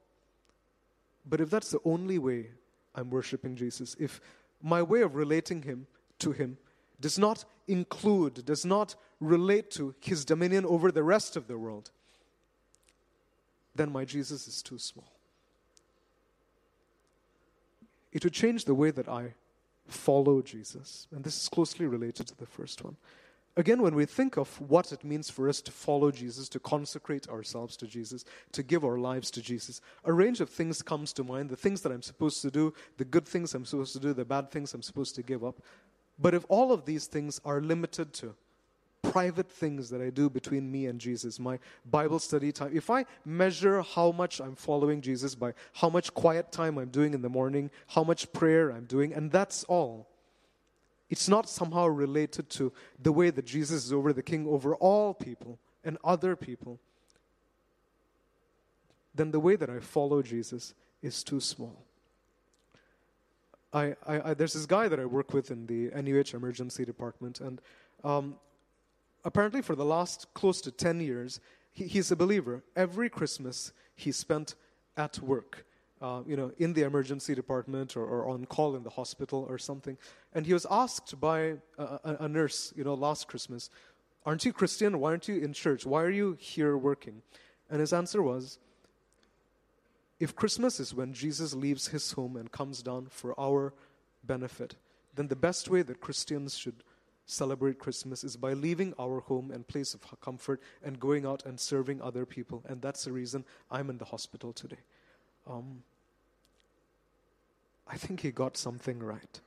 But 1.25 1.41
if 1.41 1.49
that's 1.49 1.71
the 1.71 1.79
only 1.83 2.19
way 2.19 2.51
I'm 2.95 3.09
worshiping 3.09 3.55
Jesus, 3.55 3.95
if 3.99 4.21
my 4.61 4.81
way 4.81 5.01
of 5.01 5.15
relating 5.15 5.63
him 5.63 5.87
to 6.19 6.31
him 6.31 6.57
does 6.99 7.19
not 7.19 7.45
include, 7.67 8.45
does 8.45 8.65
not 8.65 8.95
relate 9.19 9.69
to 9.71 9.93
his 9.99 10.23
dominion 10.23 10.65
over 10.65 10.91
the 10.91 11.03
rest 11.03 11.35
of 11.35 11.47
the 11.47 11.57
world, 11.57 11.91
then 13.75 13.91
my 13.91 14.05
Jesus 14.05 14.47
is 14.47 14.61
too 14.63 14.79
small 14.79 15.16
it 18.17 18.23
would 18.23 18.33
change 18.33 18.65
the 18.65 18.73
way 18.73 18.89
that 18.89 19.07
I 19.07 19.35
follow 19.87 20.41
Jesus. 20.41 21.05
And 21.11 21.23
this 21.23 21.39
is 21.39 21.49
closely 21.49 21.85
related 21.85 22.25
to 22.25 22.35
the 22.35 22.47
first 22.47 22.83
one. 22.83 22.97
Again, 23.55 23.79
when 23.83 23.93
we 23.93 24.05
think 24.05 24.37
of 24.37 24.59
what 24.59 24.91
it 24.91 25.03
means 25.03 25.29
for 25.29 25.47
us 25.47 25.61
to 25.61 25.71
follow 25.71 26.09
Jesus, 26.09 26.49
to 26.49 26.59
consecrate 26.59 27.29
ourselves 27.29 27.77
to 27.77 27.85
Jesus, 27.85 28.25
to 28.53 28.63
give 28.63 28.83
our 28.83 28.97
lives 28.97 29.29
to 29.31 29.41
Jesus, 29.41 29.81
a 30.03 30.11
range 30.11 30.41
of 30.41 30.49
things 30.49 30.81
comes 30.81 31.13
to 31.13 31.23
mind 31.23 31.51
the 31.51 31.55
things 31.55 31.81
that 31.81 31.91
I'm 31.91 32.01
supposed 32.01 32.41
to 32.41 32.49
do, 32.49 32.73
the 32.97 33.05
good 33.05 33.27
things 33.27 33.53
I'm 33.53 33.65
supposed 33.65 33.93
to 33.93 33.99
do, 33.99 34.13
the 34.13 34.25
bad 34.25 34.49
things 34.49 34.73
I'm 34.73 34.81
supposed 34.81 35.13
to 35.13 35.21
give 35.21 35.43
up. 35.43 35.61
But 36.17 36.33
if 36.33 36.43
all 36.49 36.71
of 36.71 36.85
these 36.85 37.05
things 37.05 37.39
are 37.45 37.61
limited 37.61 38.13
to 38.13 38.33
private 39.01 39.49
things 39.49 39.89
that 39.89 40.01
I 40.01 40.09
do 40.09 40.29
between 40.29 40.71
me 40.71 40.85
and 40.87 40.99
Jesus, 40.99 41.39
my 41.39 41.59
Bible 41.85 42.19
study 42.19 42.51
time, 42.51 42.71
if 42.73 42.89
I 42.89 43.05
measure 43.25 43.81
how 43.81 44.11
much 44.11 44.39
I'm 44.39 44.55
following 44.55 45.01
Jesus 45.01 45.35
by 45.35 45.53
how 45.73 45.89
much 45.89 46.13
quiet 46.13 46.51
time 46.51 46.77
I'm 46.77 46.89
doing 46.89 47.13
in 47.13 47.21
the 47.21 47.29
morning, 47.29 47.71
how 47.87 48.03
much 48.03 48.31
prayer 48.33 48.69
I'm 48.69 48.85
doing, 48.85 49.13
and 49.13 49.31
that's 49.31 49.63
all, 49.65 50.07
it's 51.09 51.29
not 51.29 51.49
somehow 51.49 51.87
related 51.87 52.49
to 52.51 52.73
the 53.01 53.11
way 53.11 53.29
that 53.29 53.45
Jesus 53.45 53.85
is 53.85 53.93
over 53.93 54.11
the 54.11 54.23
king 54.23 54.45
over 54.47 54.75
all 54.75 55.13
people 55.13 55.59
and 55.83 55.97
other 56.03 56.35
people, 56.35 56.79
then 59.15 59.31
the 59.31 59.39
way 59.39 59.55
that 59.55 59.69
I 59.69 59.79
follow 59.79 60.21
Jesus 60.21 60.73
is 61.01 61.23
too 61.23 61.39
small. 61.39 61.85
I, 63.73 63.95
I, 64.05 64.29
I, 64.29 64.33
there's 64.33 64.53
this 64.53 64.65
guy 64.65 64.87
that 64.87 64.99
I 64.99 65.05
work 65.05 65.33
with 65.33 65.51
in 65.51 65.65
the 65.65 65.89
NUH 65.89 66.33
emergency 66.33 66.85
department, 66.85 67.39
and 67.41 67.61
um, 68.03 68.35
apparently 69.27 69.61
for 69.61 69.75
the 69.75 69.85
last 69.85 70.25
close 70.33 70.61
to 70.61 70.71
10 70.71 71.01
years, 71.01 71.39
he, 71.73 71.85
he's 71.85 72.09
a 72.11 72.15
believer. 72.15 72.63
Every 72.75 73.09
Christmas, 73.09 73.73
he 73.95 74.11
spent 74.11 74.55
at 74.95 75.19
work, 75.19 75.65
uh, 76.01 76.21
you 76.25 76.35
know, 76.35 76.51
in 76.57 76.73
the 76.73 76.81
emergency 76.83 77.35
department 77.35 77.95
or, 77.95 78.05
or, 78.05 78.27
on 78.27 78.45
call 78.45 78.75
in 78.75 78.83
the 78.83 78.89
hospital 78.89 79.45
or 79.49 79.59
something. 79.59 79.97
And 80.33 80.45
he 80.45 80.53
was 80.53 80.65
asked 80.71 81.19
by 81.19 81.57
a, 81.77 81.83
a, 81.83 82.17
a 82.21 82.27
nurse, 82.27 82.73
you 82.75 82.83
know, 82.83 82.95
last 82.95 83.27
Christmas, 83.27 83.69
Aren't 84.27 84.43
you 84.43 84.51
Christian? 84.51 84.99
Why 84.99 85.11
aren't 85.11 85.29
you 85.29 85.37
in 85.37 85.53
church? 85.53 85.85
Why 85.85 86.01
are 86.03 86.09
you 86.09 86.35
here 86.37 86.75
working? 86.75 87.21
And 87.69 87.79
his 87.79 87.93
answer 87.93 88.21
was, 88.21 88.59
if 90.19 90.35
Christmas 90.35 90.81
is 90.81 90.93
when 90.93 91.13
Jesus 91.13 91.53
leaves 91.53 91.87
his 91.87 92.11
home 92.11 92.35
and 92.35 92.51
comes 92.51 92.83
down 92.83 93.07
for 93.09 93.39
our 93.39 93.73
benefit, 94.25 94.75
then 95.15 95.29
the 95.29 95.37
best 95.37 95.69
way 95.69 95.81
that 95.81 96.01
Christians 96.01 96.57
should 96.57 96.83
celebrate 97.27 97.77
Christmas 97.77 98.23
is 98.23 98.37
by 98.37 98.53
leaving 98.53 98.93
our 98.97 99.19
home 99.19 99.51
and 99.51 99.67
place 99.67 99.93
of 99.93 100.01
comfort 100.21 100.61
and 100.83 100.99
going 100.99 101.25
out 101.25 101.45
and 101.45 101.59
serving 101.59 102.01
other 102.01 102.25
people. 102.25 102.63
And 102.67 102.81
that's 102.81 103.03
the 103.03 103.11
reason 103.11 103.45
I'm 103.69 103.89
in 103.89 103.97
the 103.97 104.05
hospital 104.05 104.53
today. 104.53 104.79
Um, 105.45 105.83
I 107.85 107.97
think 107.97 108.21
he 108.21 108.31
got 108.31 108.57
something 108.57 108.99
right. 108.99 109.39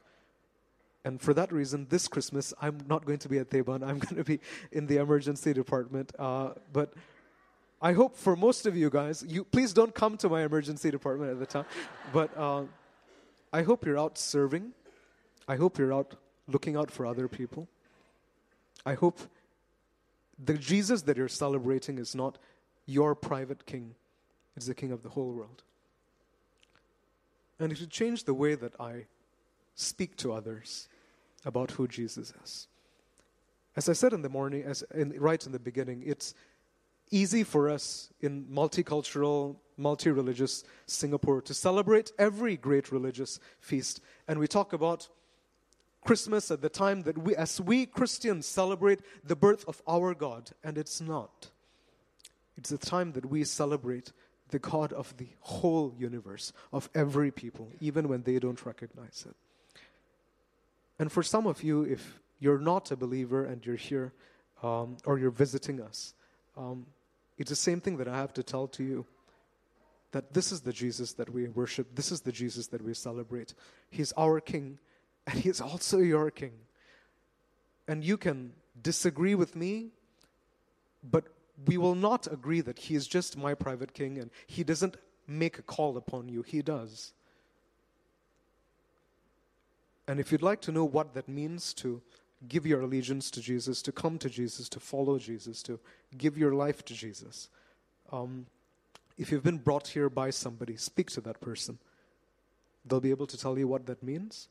And 1.04 1.20
for 1.20 1.32
that 1.34 1.50
reason, 1.50 1.86
this 1.88 2.06
Christmas, 2.06 2.52
I'm 2.60 2.78
not 2.86 3.06
going 3.06 3.18
to 3.20 3.28
be 3.28 3.38
at 3.38 3.48
Theban. 3.48 3.82
I'm 3.82 3.98
going 4.06 4.16
to 4.16 4.24
be 4.24 4.40
in 4.70 4.86
the 4.86 4.98
emergency 4.98 5.54
department. 5.54 6.12
Uh, 6.18 6.50
but 6.72 6.92
I 7.80 7.94
hope 7.94 8.14
for 8.14 8.36
most 8.36 8.66
of 8.66 8.76
you 8.76 8.90
guys, 8.90 9.24
you 9.26 9.44
please 9.44 9.72
don't 9.72 9.94
come 9.94 10.18
to 10.18 10.28
my 10.28 10.42
emergency 10.42 10.90
department 10.90 11.32
at 11.32 11.38
the 11.38 11.46
time. 11.46 11.64
But 12.12 12.36
uh, 12.36 12.64
I 13.52 13.62
hope 13.62 13.86
you're 13.86 13.98
out 13.98 14.18
serving. 14.18 14.72
I 15.48 15.56
hope 15.56 15.78
you're 15.78 15.94
out 15.94 16.14
looking 16.50 16.76
out 16.76 16.90
for 16.90 17.06
other 17.06 17.28
people. 17.28 17.68
I 18.84 18.94
hope 18.94 19.20
the 20.42 20.54
Jesus 20.54 21.02
that 21.02 21.16
you're 21.16 21.28
celebrating 21.28 21.98
is 21.98 22.14
not 22.14 22.38
your 22.86 23.14
private 23.14 23.66
king, 23.66 23.94
it's 24.56 24.66
the 24.66 24.74
king 24.74 24.92
of 24.92 25.02
the 25.02 25.10
whole 25.10 25.32
world. 25.32 25.62
And 27.58 27.70
it 27.70 27.78
should 27.78 27.90
change 27.90 28.24
the 28.24 28.34
way 28.34 28.54
that 28.54 28.72
I 28.80 29.06
speak 29.74 30.16
to 30.16 30.32
others 30.32 30.88
about 31.44 31.72
who 31.72 31.86
Jesus 31.86 32.32
is. 32.42 32.68
As 33.76 33.88
I 33.88 33.92
said 33.92 34.12
in 34.12 34.22
the 34.22 34.28
morning, 34.28 34.64
as 34.64 34.82
in, 34.94 35.12
right 35.18 35.44
in 35.44 35.52
the 35.52 35.58
beginning, 35.58 36.02
it's 36.04 36.34
easy 37.10 37.44
for 37.44 37.68
us 37.68 38.10
in 38.20 38.44
multicultural, 38.46 39.56
multi 39.76 40.10
religious 40.10 40.64
Singapore 40.86 41.40
to 41.42 41.54
celebrate 41.54 42.12
every 42.18 42.56
great 42.56 42.90
religious 42.90 43.38
feast. 43.60 44.00
And 44.26 44.38
we 44.38 44.48
talk 44.48 44.72
about 44.72 45.08
Christmas 46.04 46.50
at 46.50 46.62
the 46.62 46.68
time 46.68 47.02
that 47.02 47.18
we, 47.18 47.36
as 47.36 47.60
we 47.60 47.86
Christians, 47.86 48.46
celebrate 48.46 49.00
the 49.24 49.36
birth 49.36 49.64
of 49.68 49.82
our 49.86 50.14
God, 50.14 50.50
and 50.64 50.78
it's 50.78 51.00
not. 51.00 51.50
It's 52.56 52.70
the 52.70 52.78
time 52.78 53.12
that 53.12 53.26
we 53.26 53.44
celebrate 53.44 54.12
the 54.48 54.58
God 54.58 54.92
of 54.92 55.16
the 55.16 55.28
whole 55.40 55.94
universe, 55.98 56.52
of 56.72 56.88
every 56.94 57.30
people, 57.30 57.70
even 57.80 58.08
when 58.08 58.22
they 58.22 58.38
don't 58.38 58.64
recognize 58.64 59.26
it. 59.28 59.36
And 60.98 61.10
for 61.10 61.22
some 61.22 61.46
of 61.46 61.62
you, 61.62 61.82
if 61.82 62.20
you're 62.38 62.58
not 62.58 62.90
a 62.90 62.96
believer 62.96 63.44
and 63.44 63.64
you're 63.64 63.76
here 63.76 64.12
um, 64.62 64.96
or 65.06 65.18
you're 65.18 65.30
visiting 65.30 65.80
us, 65.80 66.14
um, 66.56 66.86
it's 67.38 67.50
the 67.50 67.56
same 67.56 67.80
thing 67.80 67.96
that 67.98 68.08
I 68.08 68.16
have 68.16 68.34
to 68.34 68.42
tell 68.42 68.68
to 68.68 68.84
you 68.84 69.06
that 70.12 70.34
this 70.34 70.52
is 70.52 70.60
the 70.60 70.72
Jesus 70.72 71.12
that 71.14 71.30
we 71.30 71.48
worship, 71.48 71.94
this 71.94 72.10
is 72.10 72.20
the 72.20 72.32
Jesus 72.32 72.66
that 72.68 72.82
we 72.82 72.92
celebrate. 72.94 73.54
He's 73.88 74.12
our 74.12 74.40
King, 74.40 74.78
and 75.26 75.38
He 75.40 75.48
is 75.48 75.60
also 75.60 75.98
your 75.98 76.30
King. 76.30 76.52
And 77.88 78.04
you 78.04 78.16
can 78.16 78.52
disagree 78.80 79.34
with 79.34 79.56
me, 79.56 79.90
but 81.02 81.24
we 81.66 81.76
will 81.76 81.94
not 81.94 82.26
agree 82.30 82.60
that 82.60 82.78
He 82.78 82.94
is 82.94 83.06
just 83.06 83.36
my 83.36 83.54
private 83.54 83.94
King 83.94 84.18
and 84.18 84.30
He 84.46 84.64
doesn't 84.64 84.96
make 85.26 85.58
a 85.58 85.62
call 85.62 85.96
upon 85.96 86.28
you. 86.28 86.42
He 86.42 86.62
does. 86.62 87.12
And 90.08 90.18
if 90.18 90.32
you'd 90.32 90.42
like 90.42 90.60
to 90.62 90.72
know 90.72 90.84
what 90.84 91.14
that 91.14 91.28
means 91.28 91.72
to 91.74 92.02
give 92.48 92.66
your 92.66 92.80
allegiance 92.80 93.30
to 93.30 93.40
Jesus, 93.40 93.82
to 93.82 93.92
come 93.92 94.18
to 94.18 94.28
Jesus, 94.28 94.68
to 94.70 94.80
follow 94.80 95.18
Jesus, 95.18 95.62
to 95.62 95.78
give 96.16 96.36
your 96.36 96.52
life 96.52 96.84
to 96.86 96.94
Jesus, 96.94 97.48
um, 98.10 98.46
if 99.18 99.30
you've 99.30 99.44
been 99.44 99.58
brought 99.58 99.88
here 99.88 100.08
by 100.08 100.30
somebody, 100.30 100.76
speak 100.76 101.10
to 101.10 101.20
that 101.20 101.40
person. 101.40 101.78
They'll 102.84 103.00
be 103.00 103.10
able 103.10 103.26
to 103.26 103.36
tell 103.36 103.58
you 103.58 103.68
what 103.68 103.86
that 103.86 104.02
means. 104.02 104.48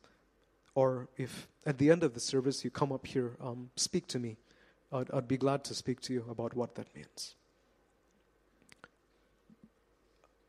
Or 0.79 1.09
if 1.17 1.49
at 1.65 1.77
the 1.77 1.91
end 1.91 2.03
of 2.03 2.13
the 2.13 2.21
service 2.21 2.63
you 2.63 2.71
come 2.71 2.93
up 2.93 3.05
here, 3.05 3.35
um, 3.41 3.69
speak 3.75 4.07
to 4.07 4.17
me. 4.17 4.37
I'd, 4.93 5.11
I'd 5.11 5.27
be 5.27 5.35
glad 5.35 5.65
to 5.65 5.75
speak 5.75 5.99
to 6.03 6.13
you 6.13 6.23
about 6.31 6.55
what 6.55 6.75
that 6.75 6.87
means. 6.95 7.35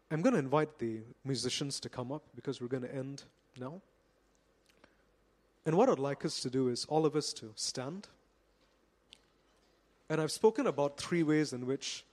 I'm 0.09 0.23
going 0.23 0.35
to 0.35 0.38
invite 0.38 0.79
the 0.79 1.01
musicians 1.25 1.81
to 1.81 1.88
come 1.88 2.12
up 2.12 2.23
because 2.37 2.61
we're 2.61 2.69
going 2.69 2.85
to 2.85 2.95
end 2.95 3.25
now. 3.59 3.83
And 5.66 5.77
what 5.77 5.88
I'd 5.88 5.99
like 5.99 6.25
us 6.25 6.38
to 6.43 6.49
do 6.49 6.69
is 6.69 6.85
all 6.85 7.07
of 7.07 7.16
us 7.16 7.33
to 7.33 7.51
stand. 7.57 8.07
And 10.09 10.21
I've 10.21 10.31
spoken 10.31 10.69
about 10.69 10.97
three 10.97 11.25
ways 11.25 11.53
in 11.53 11.66
which 11.66 12.05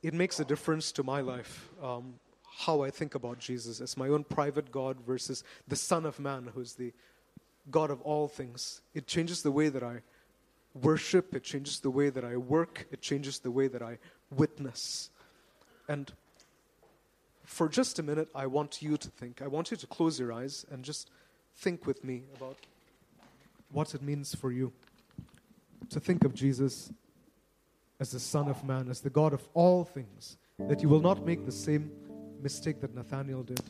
it 0.00 0.14
makes 0.14 0.38
a 0.38 0.44
difference 0.44 0.92
to 0.92 1.02
my 1.02 1.22
life, 1.22 1.70
um, 1.82 2.14
how 2.58 2.82
I 2.82 2.90
think 2.90 3.14
about 3.14 3.38
Jesus 3.38 3.80
as 3.80 3.96
my 3.96 4.08
own 4.08 4.24
private 4.24 4.70
God 4.70 4.98
versus 5.06 5.42
the 5.66 5.76
Son 5.76 6.06
of 6.06 6.20
Man, 6.20 6.50
who's 6.54 6.74
the 6.74 6.92
God 7.70 7.90
of 7.90 8.00
all 8.02 8.28
things. 8.28 8.80
It 8.94 9.06
changes 9.06 9.42
the 9.42 9.50
way 9.50 9.68
that 9.68 9.82
I 9.82 10.02
worship, 10.74 11.34
it 11.34 11.42
changes 11.42 11.80
the 11.80 11.90
way 11.90 12.10
that 12.10 12.24
I 12.24 12.36
work, 12.36 12.86
it 12.90 13.00
changes 13.00 13.40
the 13.40 13.50
way 13.50 13.68
that 13.68 13.82
I 13.82 13.98
witness. 14.30 15.10
And 15.88 16.12
for 17.44 17.68
just 17.68 17.98
a 17.98 18.02
minute, 18.02 18.28
I 18.34 18.46
want 18.46 18.82
you 18.82 18.96
to 18.96 19.08
think. 19.08 19.42
I 19.42 19.46
want 19.46 19.70
you 19.70 19.76
to 19.76 19.86
close 19.86 20.18
your 20.18 20.32
eyes 20.32 20.64
and 20.70 20.84
just 20.84 21.10
think 21.56 21.86
with 21.86 22.04
me 22.04 22.22
about 22.36 22.56
what 23.70 23.94
it 23.94 24.02
means 24.02 24.34
for 24.34 24.52
you 24.52 24.72
to 25.90 26.00
think 26.00 26.24
of 26.24 26.34
Jesus 26.34 26.90
as 28.00 28.10
the 28.10 28.20
Son 28.20 28.48
of 28.48 28.64
Man, 28.64 28.88
as 28.88 29.00
the 29.00 29.10
God 29.10 29.32
of 29.32 29.46
all 29.54 29.84
things, 29.84 30.38
that 30.58 30.82
you 30.82 30.88
will 30.88 31.00
not 31.00 31.24
make 31.26 31.44
the 31.44 31.52
same 31.52 31.90
mistake 32.42 32.80
that 32.80 32.94
Nathaniel 32.94 33.42
did 33.42 33.60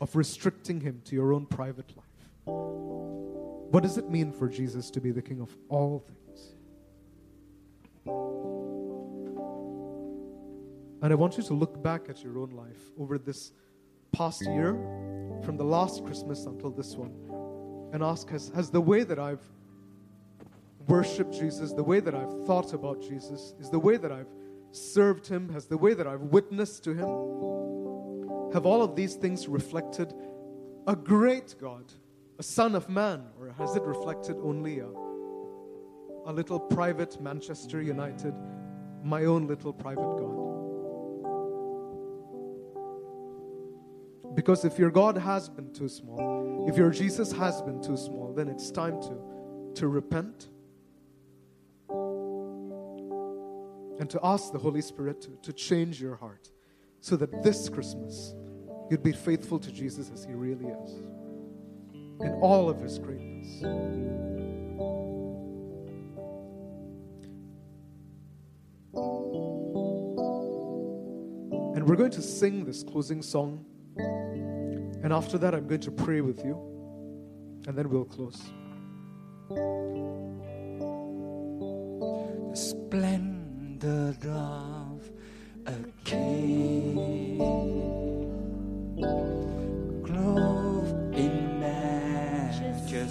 of 0.00 0.14
restricting 0.16 0.80
him 0.80 1.02
to 1.04 1.14
your 1.14 1.32
own 1.32 1.46
private 1.46 1.90
life. 1.96 2.06
What 2.46 3.82
does 3.82 3.98
it 3.98 4.10
mean 4.10 4.32
for 4.32 4.48
Jesus 4.48 4.90
to 4.90 5.00
be 5.00 5.10
the 5.10 5.22
King 5.22 5.40
of 5.40 5.54
all 5.68 6.00
things? 6.00 6.54
And 11.02 11.12
I 11.12 11.14
want 11.14 11.36
you 11.38 11.42
to 11.44 11.54
look 11.54 11.82
back 11.82 12.08
at 12.08 12.22
your 12.22 12.38
own 12.38 12.50
life 12.50 12.90
over 12.98 13.18
this 13.18 13.52
past 14.12 14.42
year 14.46 14.72
from 15.44 15.56
the 15.56 15.64
last 15.64 16.04
Christmas 16.04 16.46
until 16.46 16.70
this 16.70 16.94
one 16.96 17.12
and 17.92 18.02
ask 18.02 18.28
has, 18.30 18.50
has 18.54 18.70
the 18.70 18.80
way 18.80 19.02
that 19.02 19.18
I've 19.18 19.42
worshiped 20.86 21.32
Jesus, 21.32 21.72
the 21.72 21.82
way 21.82 22.00
that 22.00 22.14
I've 22.14 22.46
thought 22.46 22.72
about 22.72 23.00
Jesus, 23.00 23.54
is 23.60 23.70
the 23.70 23.78
way 23.78 23.96
that 23.96 24.12
I've 24.12 24.28
served 24.72 25.26
Him, 25.26 25.48
has 25.50 25.66
the 25.66 25.76
way 25.76 25.94
that 25.94 26.06
I've 26.06 26.20
witnessed 26.20 26.84
to 26.84 26.94
Him, 26.94 27.08
have 28.52 28.66
all 28.66 28.82
of 28.82 28.96
these 28.96 29.14
things 29.14 29.48
reflected 29.48 30.12
a 30.86 30.96
great 30.96 31.54
God, 31.60 31.92
a 32.38 32.42
Son 32.42 32.74
of 32.74 32.88
Man, 32.88 33.26
or 33.38 33.50
has 33.58 33.76
it 33.76 33.82
reflected 33.82 34.36
only 34.42 34.80
a, 34.80 34.88
a 36.26 36.32
little 36.32 36.58
private 36.58 37.20
Manchester 37.20 37.82
United, 37.82 38.34
my 39.04 39.24
own 39.24 39.46
little 39.46 39.72
private 39.72 40.16
God? 40.18 40.40
Because 44.34 44.64
if 44.64 44.78
your 44.78 44.90
God 44.90 45.16
has 45.18 45.48
been 45.48 45.72
too 45.72 45.88
small, 45.88 46.66
if 46.68 46.76
your 46.76 46.90
Jesus 46.90 47.32
has 47.32 47.60
been 47.62 47.82
too 47.82 47.96
small, 47.96 48.32
then 48.32 48.48
it's 48.48 48.70
time 48.70 49.00
to, 49.02 49.18
to 49.74 49.88
repent 49.88 50.48
and 54.00 54.08
to 54.08 54.18
ask 54.22 54.50
the 54.50 54.58
Holy 54.58 54.80
Spirit 54.80 55.20
to, 55.20 55.28
to 55.42 55.52
change 55.52 56.00
your 56.00 56.16
heart 56.16 56.50
so 57.00 57.16
that 57.16 57.42
this 57.42 57.68
Christmas 57.68 58.34
you'd 58.90 59.02
be 59.02 59.12
faithful 59.12 59.58
to 59.58 59.70
Jesus 59.70 60.10
as 60.12 60.24
He 60.24 60.32
really 60.32 60.64
is 60.64 60.90
in 62.20 62.38
all 62.40 62.70
of 62.70 62.80
His 62.80 62.98
greatness. 62.98 63.62
And 71.76 71.86
we're 71.86 71.96
going 71.96 72.10
to 72.12 72.22
sing 72.22 72.64
this 72.64 72.82
closing 72.82 73.22
song. 73.22 73.66
And 75.02 75.12
after 75.12 75.36
that, 75.38 75.54
I'm 75.54 75.66
going 75.66 75.80
to 75.82 75.90
pray 75.90 76.22
with 76.22 76.44
you, 76.44 76.54
and 77.66 77.76
then 77.76 77.88
we'll 77.90 78.04
close. 78.04 78.42
The 82.50 82.56
the 83.80 84.14
dove 84.20 85.10
a 85.66 85.74
king. 86.04 87.38
Clothed 90.04 91.16
in 91.16 91.58
majesty, 91.58 93.02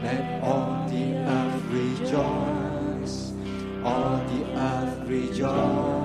let 0.00 0.42
all 0.44 0.86
the 0.88 1.16
earth 1.16 1.64
rejoice, 1.72 3.32
all 3.82 4.18
the 4.30 4.44
earth 4.56 5.08
rejoice. 5.08 5.97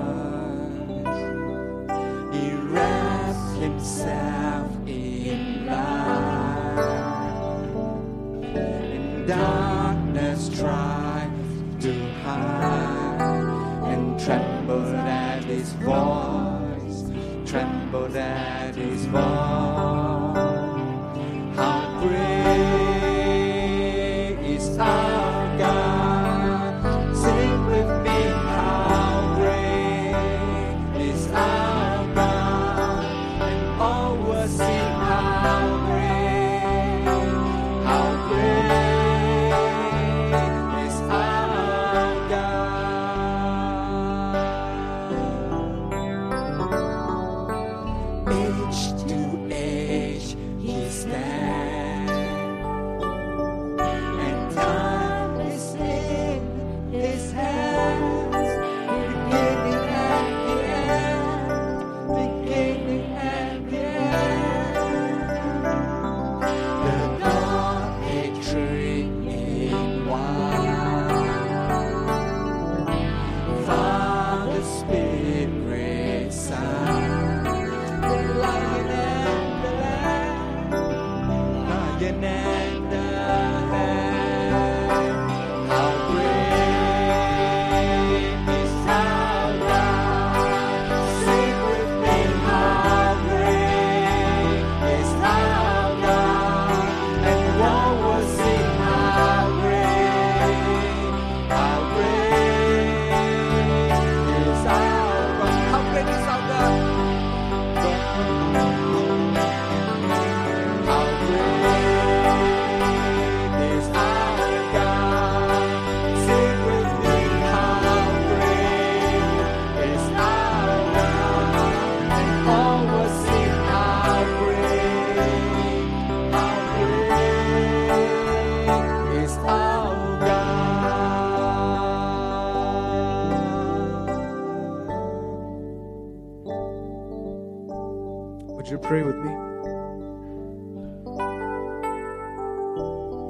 Would 138.63 138.71
you 138.71 138.77
pray 138.77 139.03
with 139.03 139.17
me? 139.17 139.33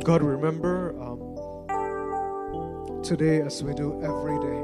God, 0.03 0.21
remember 0.21 0.93
um, 1.01 3.01
today, 3.01 3.41
as 3.41 3.63
we 3.63 3.73
do 3.73 3.99
every 4.03 4.37
day, 4.37 4.63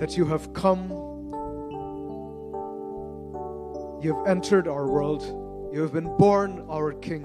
that 0.00 0.16
you 0.16 0.24
have 0.24 0.52
come, 0.54 0.90
you 4.02 4.12
have 4.12 4.26
entered 4.26 4.66
our 4.66 4.88
world, 4.88 5.22
you 5.72 5.80
have 5.82 5.92
been 5.92 6.16
born 6.16 6.66
our 6.68 6.94
King. 6.94 7.22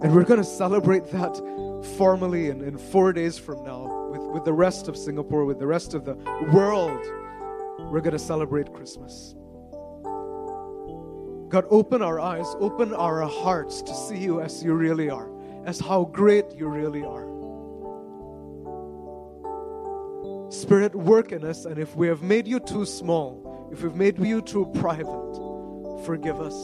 And 0.00 0.14
we're 0.14 0.22
going 0.22 0.38
to 0.38 0.44
celebrate 0.44 1.10
that 1.10 1.36
formally 1.96 2.50
in, 2.50 2.62
in 2.62 2.78
four 2.78 3.12
days 3.12 3.36
from 3.36 3.64
now 3.64 4.10
with, 4.12 4.22
with 4.30 4.44
the 4.44 4.52
rest 4.52 4.86
of 4.86 4.96
Singapore, 4.96 5.44
with 5.44 5.58
the 5.58 5.66
rest 5.66 5.92
of 5.92 6.04
the 6.04 6.14
world. 6.52 7.04
We're 7.90 8.00
going 8.00 8.12
to 8.12 8.18
celebrate 8.20 8.72
Christmas. 8.72 9.34
God, 11.48 11.64
open 11.68 12.00
our 12.02 12.20
eyes, 12.20 12.46
open 12.60 12.94
our 12.94 13.26
hearts 13.26 13.82
to 13.82 13.92
see 13.92 14.18
you 14.18 14.40
as 14.40 14.62
you 14.62 14.74
really 14.74 15.10
are, 15.10 15.28
as 15.66 15.80
how 15.80 16.04
great 16.04 16.44
you 16.54 16.68
really 16.68 17.02
are. 17.02 17.28
Spirit, 20.52 20.94
work 20.94 21.32
in 21.32 21.44
us, 21.44 21.64
and 21.64 21.78
if 21.78 21.96
we 21.96 22.06
have 22.06 22.22
made 22.22 22.46
you 22.46 22.60
too 22.60 22.84
small, 22.84 23.68
if 23.72 23.82
we've 23.82 23.96
made 23.96 24.18
you 24.20 24.40
too 24.40 24.66
private, 24.74 25.06
forgive 26.04 26.40
us. 26.40 26.54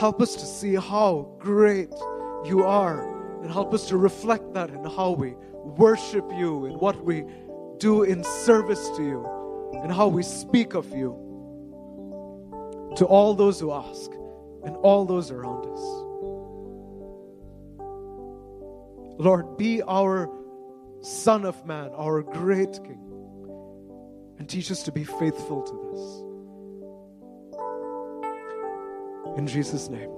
Help 0.00 0.20
us 0.20 0.34
to 0.34 0.44
see 0.44 0.74
how 0.74 1.36
great 1.38 1.94
you 2.44 2.64
are, 2.64 3.40
and 3.42 3.52
help 3.52 3.72
us 3.72 3.86
to 3.88 3.96
reflect 3.96 4.52
that 4.54 4.70
in 4.70 4.82
how 4.84 5.12
we 5.12 5.36
worship 5.62 6.28
you, 6.34 6.66
in 6.66 6.72
what 6.72 7.04
we 7.04 7.24
do 7.82 8.04
in 8.04 8.22
service 8.22 8.88
to 8.96 9.02
you, 9.02 9.26
and 9.82 9.92
how 9.92 10.06
we 10.06 10.22
speak 10.22 10.74
of 10.74 10.88
you 10.94 11.10
to 12.96 13.04
all 13.04 13.34
those 13.34 13.58
who 13.58 13.72
ask 13.72 14.12
and 14.64 14.76
all 14.76 15.04
those 15.04 15.32
around 15.32 15.66
us. 15.66 15.80
Lord, 19.18 19.56
be 19.56 19.82
our 19.82 20.30
Son 21.00 21.44
of 21.44 21.66
Man, 21.66 21.90
our 21.96 22.22
great 22.22 22.72
King, 22.84 23.00
and 24.38 24.48
teach 24.48 24.70
us 24.70 24.84
to 24.84 24.92
be 24.92 25.02
faithful 25.02 25.62
to 25.62 25.72
this. 25.90 26.22
In 29.38 29.46
Jesus' 29.48 29.88
name. 29.88 30.10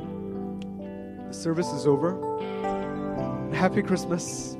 Amen. 0.00 1.26
The 1.28 1.34
service 1.34 1.70
is 1.72 1.86
over. 1.86 2.16
Happy 3.52 3.82
Christmas. 3.82 4.56